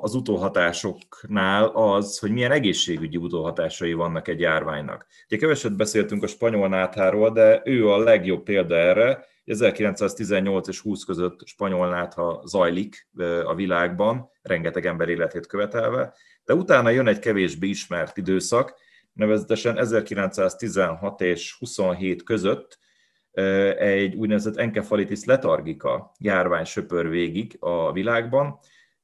[0.00, 5.06] az utóhatásoknál az, hogy milyen egészségügyi utóhatásai vannak egy járványnak.
[5.26, 11.04] Ugye keveset beszéltünk a spanyol nátháról, de ő a legjobb példa erre, 1918 és 20
[11.04, 13.08] között spanyol nátha zajlik
[13.44, 18.74] a világban, rengeteg ember életét követelve, de utána jön egy kevésbé ismert időszak,
[19.12, 22.78] nevezetesen 1916 és 27 között
[23.78, 28.58] egy úgynevezett enkefalitis letargika járvány söpör végig a világban,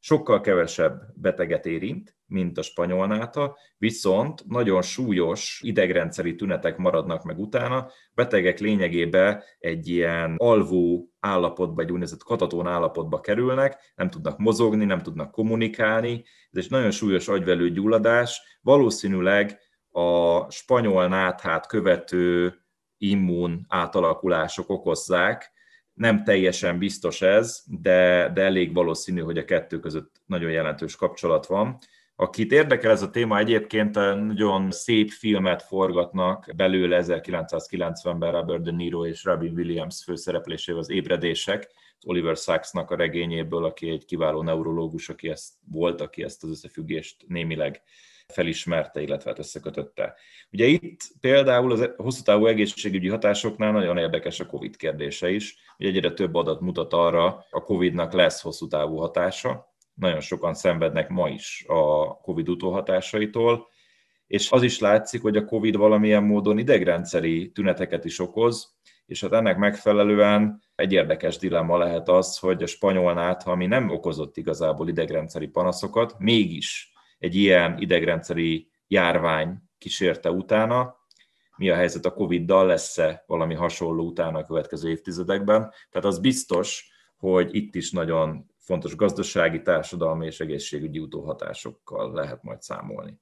[0.04, 7.38] sokkal kevesebb beteget érint, mint a spanyol náta, viszont nagyon súlyos idegrendszeri tünetek maradnak meg
[7.38, 7.90] utána.
[8.14, 15.02] Betegek lényegében egy ilyen alvó állapotba, egy úgynevezett katatón állapotba kerülnek, nem tudnak mozogni, nem
[15.02, 19.58] tudnak kommunikálni, ez egy nagyon súlyos agyvelő gyulladás, valószínűleg
[19.90, 22.54] a spanyol náthát követő
[22.96, 25.53] immun átalakulások okozzák,
[25.94, 31.46] nem teljesen biztos ez, de, de elég valószínű, hogy a kettő között nagyon jelentős kapcsolat
[31.46, 31.78] van.
[32.16, 39.06] Akit érdekel ez a téma, egyébként nagyon szép filmet forgatnak belőle 1990-ben Robert De Niro
[39.06, 41.70] és Robin Williams főszereplésével az Ébredések,
[42.06, 47.24] Oliver Sacksnak a regényéből, aki egy kiváló neurológus, aki ezt volt, aki ezt az összefüggést
[47.26, 47.82] némileg
[48.32, 50.14] felismerte, illetve hát összekötötte.
[50.52, 55.56] Ugye itt például az hosszú távú egészségügyi hatásoknál nagyon érdekes a COVID kérdése is.
[55.78, 61.08] Ugye egyre több adat mutat arra, a COVID-nak lesz hosszú távú hatása, nagyon sokan szenvednek
[61.08, 63.68] ma is a COVID utóhatásaitól,
[64.26, 69.32] és az is látszik, hogy a COVID valamilyen módon idegrendszeri tüneteket is okoz, és hát
[69.32, 74.88] ennek megfelelően egy érdekes dilemma lehet az, hogy a spanyol ha ami nem okozott igazából
[74.88, 81.02] idegrendszeri panaszokat, mégis egy ilyen idegrendszeri járvány kísérte utána,
[81.56, 85.72] mi a helyzet a Covid-dal, lesz-e valami hasonló utána a következő évtizedekben.
[85.90, 92.62] Tehát az biztos, hogy itt is nagyon fontos gazdasági, társadalmi és egészségügyi utóhatásokkal lehet majd
[92.62, 93.20] számolni.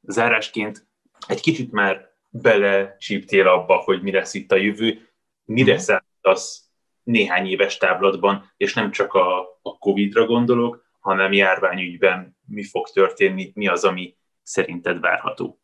[0.00, 0.86] Zárásként
[1.26, 5.08] egy kicsit már bele csíptél abba, hogy mi lesz itt a jövő,
[5.44, 5.82] mire hmm.
[5.82, 6.70] számítasz
[7.02, 13.52] néhány éves táblatban, és nem csak a, a Covid-ra gondolok, hanem járványügyben mi fog történni,
[13.54, 15.60] mi az, ami szerinted várható?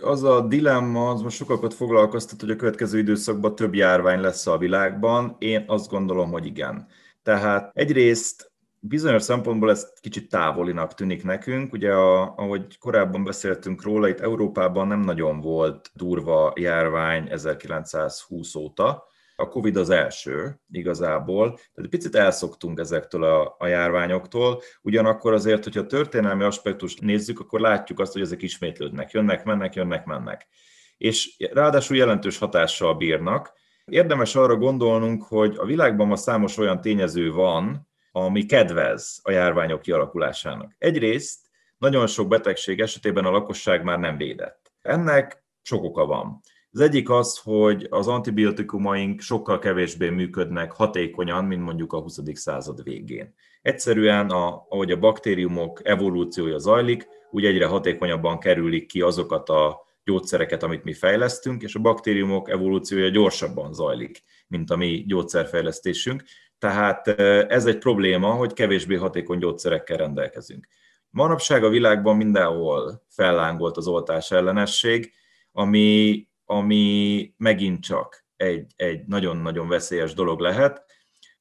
[0.00, 4.58] Az a dilemma, az most sokakat foglalkoztat, hogy a következő időszakban több járvány lesz a
[4.58, 5.36] világban.
[5.38, 6.86] Én azt gondolom, hogy igen.
[7.22, 11.72] Tehát egyrészt bizonyos szempontból ez kicsit távolinak tűnik nekünk.
[11.72, 19.04] Ugye, a, ahogy korábban beszéltünk róla, itt Európában nem nagyon volt durva járvány 1920 óta,
[19.36, 25.80] a Covid az első igazából, tehát picit elszoktunk ezektől a, a járványoktól, ugyanakkor azért, hogyha
[25.80, 30.48] a történelmi aspektust nézzük, akkor látjuk azt, hogy ezek ismétlődnek, jönnek, mennek, jönnek, mennek.
[30.96, 33.52] És ráadásul jelentős hatással bírnak.
[33.84, 39.82] Érdemes arra gondolnunk, hogy a világban ma számos olyan tényező van, ami kedvez a járványok
[39.82, 40.74] kialakulásának.
[40.78, 41.46] Egyrészt
[41.78, 44.72] nagyon sok betegség esetében a lakosság már nem védett.
[44.82, 46.40] Ennek sok oka van.
[46.76, 52.18] Az egyik az, hogy az antibiotikumaink sokkal kevésbé működnek hatékonyan, mint mondjuk a 20.
[52.32, 53.34] század végén.
[53.62, 60.62] Egyszerűen, a, ahogy a baktériumok evolúciója zajlik, úgy egyre hatékonyabban kerülik ki azokat a gyógyszereket,
[60.62, 66.22] amit mi fejlesztünk, és a baktériumok evolúciója gyorsabban zajlik, mint a mi gyógyszerfejlesztésünk.
[66.58, 67.08] Tehát
[67.48, 70.66] ez egy probléma, hogy kevésbé hatékony gyógyszerekkel rendelkezünk.
[71.10, 75.12] Manapság a világban mindenhol fellángolt az oltás ellenesség,
[75.52, 80.84] ami ami megint csak egy, egy nagyon-nagyon veszélyes dolog lehet.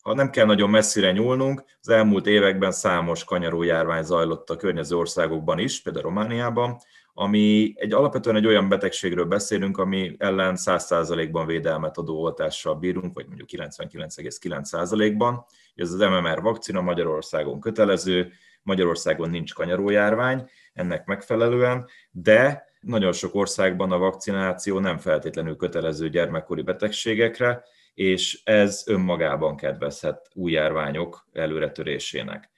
[0.02, 4.96] Ha nem kell nagyon messzire nyúlnunk, az elmúlt években számos kanyaró járvány zajlott a környező
[4.96, 6.78] országokban is, például Romániában,
[7.14, 13.26] ami egy alapvetően egy olyan betegségről beszélünk, ami ellen 100%-ban védelmet adó oltással bírunk, vagy
[13.28, 15.46] mondjuk 99,9%-ban.
[15.76, 18.32] Ez az MMR vakcina Magyarországon kötelező,
[18.62, 26.62] Magyarországon nincs kanyarójárvány ennek megfelelően, de nagyon sok országban a vakcináció nem feltétlenül kötelező gyermekkori
[26.62, 27.64] betegségekre,
[27.94, 32.50] és ez önmagában kedvezhet új járványok előretörésének.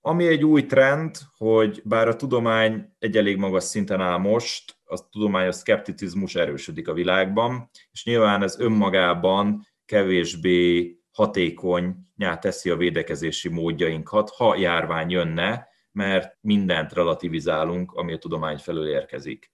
[0.00, 5.08] Ami egy új trend, hogy bár a tudomány egy elég magas szinten áll most, a
[5.08, 14.30] tudományos szkepticizmus erősödik a világban, és nyilván ez önmagában kevésbé hatékonyá teszi a védekezési módjainkat,
[14.30, 19.52] ha járvány jönne, mert mindent relativizálunk, ami a tudomány felől érkezik.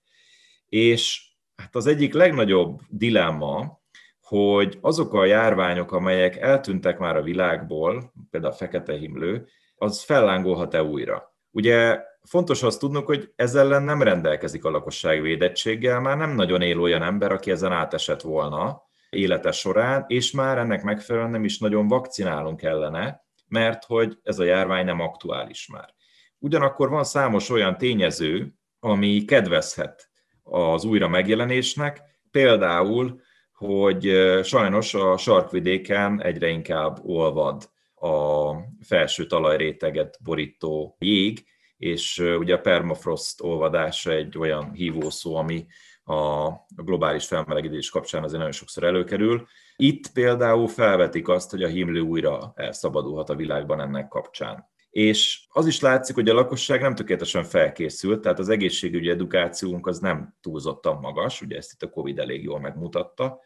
[0.69, 3.81] És hát az egyik legnagyobb dilemma,
[4.21, 10.83] hogy azok a járványok, amelyek eltűntek már a világból, például a fekete himlő, az fellángolhat-e
[10.83, 11.35] újra.
[11.51, 16.63] Ugye fontos azt tudnunk, hogy ezzel ellen nem rendelkezik a lakosság védettséggel, már nem nagyon
[16.63, 21.59] él olyan ember, aki ezen átesett volna élete során, és már ennek megfelelően nem is
[21.59, 25.95] nagyon vakcinálunk ellene, mert hogy ez a járvány nem aktuális már.
[26.43, 30.11] Ugyanakkor van számos olyan tényező, ami kedvezhet
[30.43, 33.21] az újra megjelenésnek, például,
[33.53, 41.45] hogy sajnos a sarkvidéken egyre inkább olvad a felső talajréteget borító jég,
[41.77, 45.67] és ugye a permafrost olvadása egy olyan hívószó, ami
[46.05, 49.47] a globális felmelegedés kapcsán azért nagyon sokszor előkerül.
[49.77, 55.67] Itt például felvetik azt, hogy a himlő újra elszabadulhat a világban ennek kapcsán és az
[55.67, 60.99] is látszik, hogy a lakosság nem tökéletesen felkészült, tehát az egészségügyi edukációnk az nem túlzottan
[61.01, 63.41] magas, ugye ezt itt a Covid elég jól megmutatta.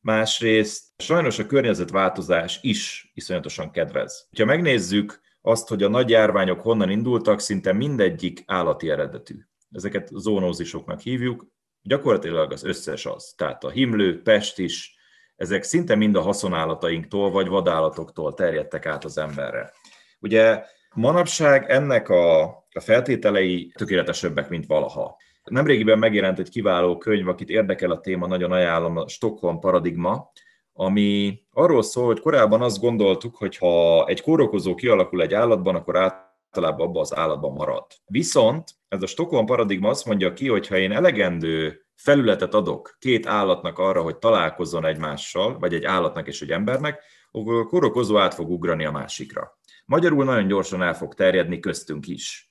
[0.00, 4.28] Másrészt sajnos a környezetváltozás is iszonyatosan kedvez.
[4.36, 9.34] Ha megnézzük azt, hogy a nagy járványok honnan indultak, szinte mindegyik állati eredetű.
[9.70, 11.46] Ezeket zónózisoknak hívjuk,
[11.82, 13.34] gyakorlatilag az összes az.
[13.36, 14.96] Tehát a himlő, pest is,
[15.36, 19.72] ezek szinte mind a haszonállatainktól vagy vadállatoktól terjedtek át az emberre.
[20.20, 20.64] Ugye
[20.96, 25.16] Manapság ennek a a feltételei tökéletesebbek, mint valaha.
[25.44, 30.30] Nemrégiben megjelent egy kiváló könyv, akit érdekel a téma, nagyon ajánlom, a Stockholm Paradigma,
[30.72, 35.96] ami arról szól, hogy korábban azt gondoltuk, hogy ha egy kórokozó kialakul egy állatban, akkor
[35.96, 37.86] általában abban az állatban marad.
[38.06, 43.26] Viszont ez a Stockholm paradigma azt mondja ki, hogy ha én elegendő felületet adok két
[43.26, 48.34] állatnak arra, hogy találkozzon egymással, vagy egy állatnak és egy embernek, akkor a kórokozó át
[48.34, 49.58] fog ugrani a másikra.
[49.86, 52.50] Magyarul nagyon gyorsan el fog terjedni köztünk is.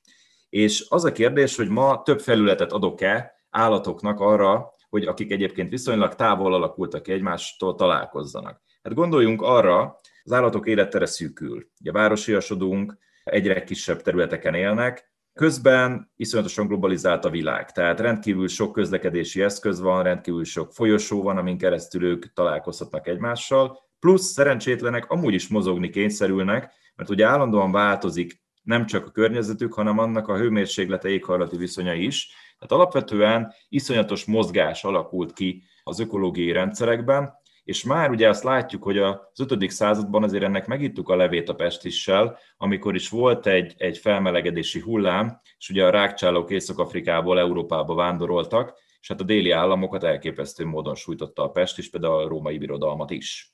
[0.49, 6.15] És az a kérdés, hogy ma több felületet adok-e állatoknak arra, hogy akik egyébként viszonylag
[6.15, 8.61] távol alakultak ki egymástól, találkozzanak.
[8.83, 11.67] Hát gondoljunk arra, az állatok élettere szűkül.
[11.79, 19.41] Ugye városiasodunk, egyre kisebb területeken élnek, Közben iszonyatosan globalizált a világ, tehát rendkívül sok közlekedési
[19.41, 25.47] eszköz van, rendkívül sok folyosó van, amin keresztül ők találkozhatnak egymással, plusz szerencsétlenek amúgy is
[25.47, 31.57] mozogni kényszerülnek, mert ugye állandóan változik nem csak a környezetük, hanem annak a hőmérséklete éghajlati
[31.57, 32.33] viszonyai is.
[32.59, 37.33] Tehát alapvetően iszonyatos mozgás alakult ki az ökológiai rendszerekben,
[37.63, 39.71] és már ugye azt látjuk, hogy az 5.
[39.71, 45.41] században azért ennek megittuk a levét a pestissel, amikor is volt egy, egy felmelegedési hullám,
[45.57, 51.43] és ugye a rákcsálók Észak-Afrikából Európába vándoroltak, és hát a déli államokat elképesztő módon sújtotta
[51.43, 53.51] a pest, és például a római birodalmat is.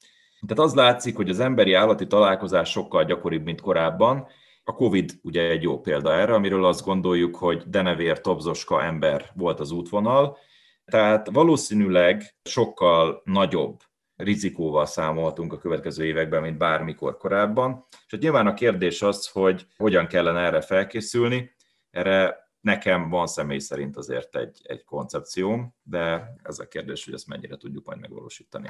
[0.48, 4.28] Tehát az látszik, hogy az emberi állati találkozás sokkal gyakoribb, mint korábban,
[4.64, 9.60] a Covid ugye egy jó példa erre, amiről azt gondoljuk, hogy denevér, tobzoska ember volt
[9.60, 10.38] az útvonal,
[10.86, 13.80] tehát valószínűleg sokkal nagyobb
[14.16, 17.86] rizikóval számoltunk a következő években, mint bármikor korábban.
[17.90, 21.56] És hát nyilván a kérdés az, hogy hogyan kellene erre felkészülni.
[21.90, 27.28] Erre nekem van személy szerint azért egy, egy koncepcióm, de ez a kérdés, hogy ezt
[27.28, 28.70] mennyire tudjuk majd megvalósítani.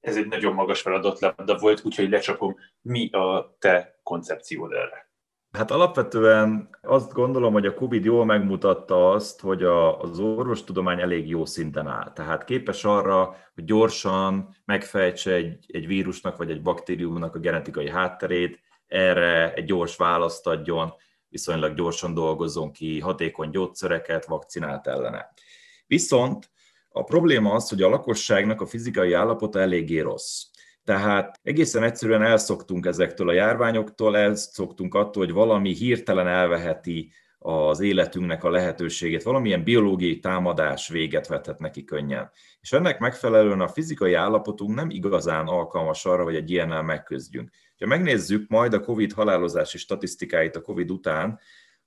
[0.00, 2.56] Ez egy nagyon magas feladat volt, úgyhogy lecsapom.
[2.80, 5.08] Mi a te koncepciód erre?
[5.50, 11.28] Hát alapvetően azt gondolom, hogy a Covid jól megmutatta azt, hogy a, az orvostudomány elég
[11.28, 12.12] jó szinten áll.
[12.12, 18.60] Tehát képes arra, hogy gyorsan megfejtse egy, egy vírusnak vagy egy baktériumnak a genetikai hátterét,
[18.86, 20.92] erre egy gyors választ adjon,
[21.28, 25.32] viszonylag gyorsan dolgozzon ki hatékony gyógyszereket, vakcinát ellene.
[25.86, 26.50] Viszont
[26.88, 30.44] a probléma az, hogy a lakosságnak a fizikai állapota eléggé rossz.
[30.84, 38.44] Tehát egészen egyszerűen elszoktunk ezektől a járványoktól, elszoktunk attól, hogy valami hirtelen elveheti az életünknek
[38.44, 42.30] a lehetőségét, valamilyen biológiai támadás véget vethet neki könnyen.
[42.60, 47.50] És ennek megfelelően a fizikai állapotunk nem igazán alkalmas arra, hogy egy ilyennel megküzdjünk.
[47.78, 51.38] Ha megnézzük majd a COVID halálozási statisztikáit a COVID után,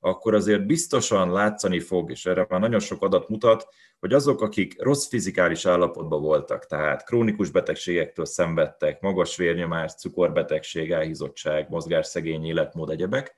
[0.03, 3.67] akkor azért biztosan látszani fog, és erre már nagyon sok adat mutat,
[3.99, 11.69] hogy azok, akik rossz fizikális állapotban voltak, tehát krónikus betegségektől szenvedtek, magas vérnyomás, cukorbetegség, elhízottság,
[11.69, 13.35] mozgásszegény életmód, egyebek,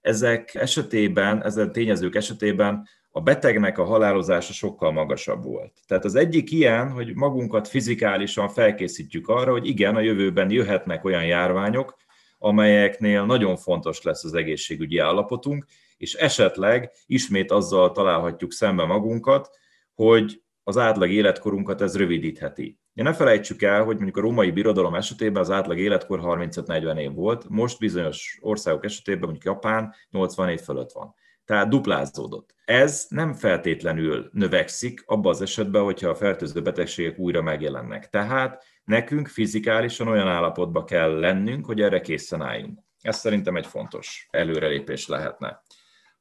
[0.00, 5.72] ezek esetében, ezen tényezők esetében a betegnek a halálozása sokkal magasabb volt.
[5.86, 11.24] Tehát az egyik ilyen, hogy magunkat fizikálisan felkészítjük arra, hogy igen, a jövőben jöhetnek olyan
[11.24, 11.96] járványok,
[12.38, 15.66] amelyeknél nagyon fontos lesz az egészségügyi állapotunk,
[16.02, 19.50] és esetleg ismét azzal találhatjuk szembe magunkat,
[19.94, 22.78] hogy az átlag életkorunkat ez rövidítheti.
[22.94, 27.12] Ja, ne felejtsük el, hogy mondjuk a római birodalom esetében az átlag életkor 35-40 év
[27.12, 31.14] volt, most bizonyos országok esetében, mondjuk Japán 80 év fölött van.
[31.44, 32.54] Tehát duplázódott.
[32.64, 38.08] Ez nem feltétlenül növekszik abban az esetben, hogyha a fertőző betegségek újra megjelennek.
[38.08, 42.78] Tehát nekünk fizikálisan olyan állapotba kell lennünk, hogy erre készen álljunk.
[43.02, 45.62] Ez szerintem egy fontos előrelépés lehetne.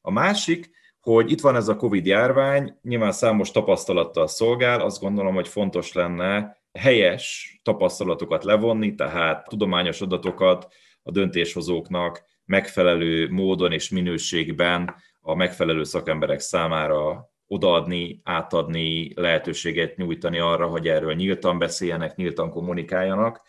[0.01, 5.33] A másik, hogy itt van ez a Covid járvány, nyilván számos tapasztalattal szolgál, azt gondolom,
[5.33, 10.73] hogy fontos lenne helyes tapasztalatokat levonni, tehát tudományos adatokat
[11.03, 20.67] a döntéshozóknak megfelelő módon és minőségben a megfelelő szakemberek számára odaadni, átadni, lehetőséget nyújtani arra,
[20.67, 23.41] hogy erről nyíltan beszéljenek, nyíltan kommunikáljanak,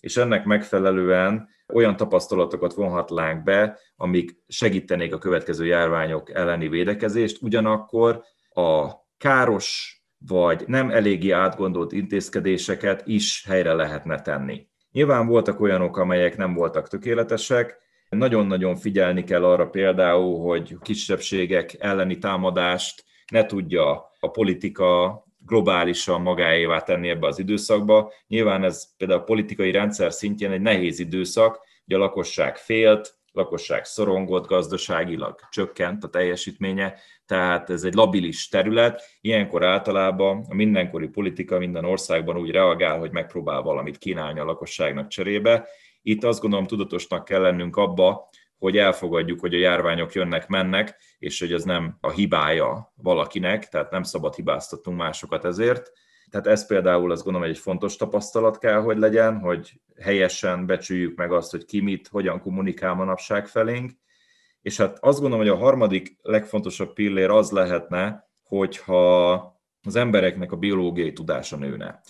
[0.00, 8.22] és ennek megfelelően olyan tapasztalatokat vonhatnánk be, amik segítenék a következő járványok elleni védekezést, ugyanakkor
[8.54, 14.68] a káros vagy nem eléggé átgondolt intézkedéseket is helyre lehetne tenni.
[14.92, 22.18] Nyilván voltak olyanok, amelyek nem voltak tökéletesek, nagyon-nagyon figyelni kell arra például, hogy kisebbségek elleni
[22.18, 28.12] támadást ne tudja a politika globálisan magáévá tenni ebbe az időszakba.
[28.26, 33.84] Nyilván ez például a politikai rendszer szintjén egy nehéz időszak, hogy a lakosság félt, lakosság
[33.84, 36.94] szorongott, gazdaságilag csökkent a teljesítménye,
[37.26, 39.02] tehát ez egy labilis terület.
[39.20, 45.08] Ilyenkor általában a mindenkori politika minden országban úgy reagál, hogy megpróbál valamit kínálni a lakosságnak
[45.08, 45.68] cserébe.
[46.02, 48.28] Itt azt gondolom tudatosnak kell lennünk abba,
[48.60, 54.02] hogy elfogadjuk, hogy a járványok jönnek-mennek, és hogy ez nem a hibája valakinek, tehát nem
[54.02, 55.92] szabad hibáztatnunk másokat ezért.
[56.30, 61.16] Tehát ez például azt gondolom, hogy egy fontos tapasztalat kell, hogy legyen, hogy helyesen becsüljük
[61.16, 63.90] meg azt, hogy ki mit, hogyan kommunikál manapság felénk.
[64.62, 69.32] És hát azt gondolom, hogy a harmadik legfontosabb pillér az lehetne, hogyha
[69.82, 72.00] az embereknek a biológiai tudása nőne.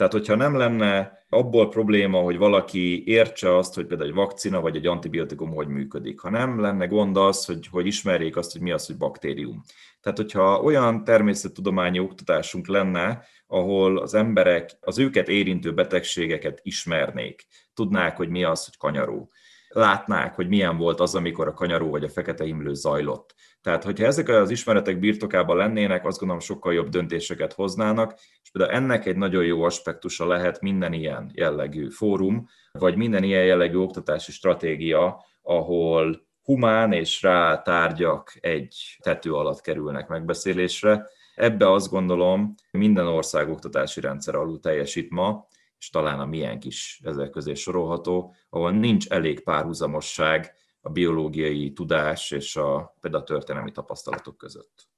[0.00, 4.76] Tehát, hogyha nem lenne abból probléma, hogy valaki értse azt, hogy például egy vakcina vagy
[4.76, 8.70] egy antibiotikum hogy működik, ha nem lenne gond az, hogy, hogy ismerjék azt, hogy mi
[8.70, 9.62] az, hogy baktérium.
[10.00, 18.16] Tehát, hogyha olyan természettudományi oktatásunk lenne, ahol az emberek az őket érintő betegségeket ismernék, tudnák,
[18.16, 19.30] hogy mi az, hogy kanyaró,
[19.68, 23.34] látnák, hogy milyen volt az, amikor a kanyaró vagy a fekete himlő zajlott.
[23.62, 28.76] Tehát, hogyha ezek az ismeretek birtokában lennének, azt gondolom sokkal jobb döntéseket hoznának, és például
[28.76, 34.32] ennek egy nagyon jó aspektusa lehet minden ilyen jellegű fórum, vagy minden ilyen jellegű oktatási
[34.32, 41.06] stratégia, ahol humán és rá tárgyak egy tető alatt kerülnek megbeszélésre.
[41.34, 45.46] Ebbe azt gondolom, minden ország oktatási rendszer alul teljesít ma,
[45.78, 52.30] és talán a milyen kis ezek közé sorolható, ahol nincs elég párhuzamosság a biológiai tudás
[52.30, 54.88] és a, például a történelmi tapasztalatok között.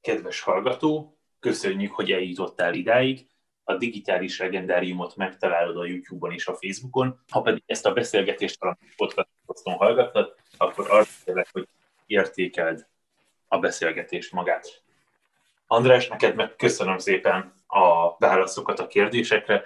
[0.00, 3.28] Kedves hallgató, köszönjük, hogy eljutottál idáig.
[3.64, 7.20] A digitális legendáriumot megtalálod a YouTube-on és a Facebookon.
[7.30, 11.68] Ha pedig ezt a beszélgetést valami podcaston hallgattad, akkor arra kérlek, hogy
[12.06, 12.86] értékeld
[13.48, 14.82] a beszélgetést magát.
[15.66, 19.64] András, neked meg köszönöm szépen a válaszokat a kérdésekre,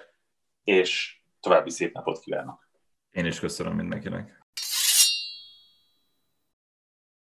[0.65, 2.69] és további szép napot kívánok!
[3.11, 4.40] Én is köszönöm mindenkinek!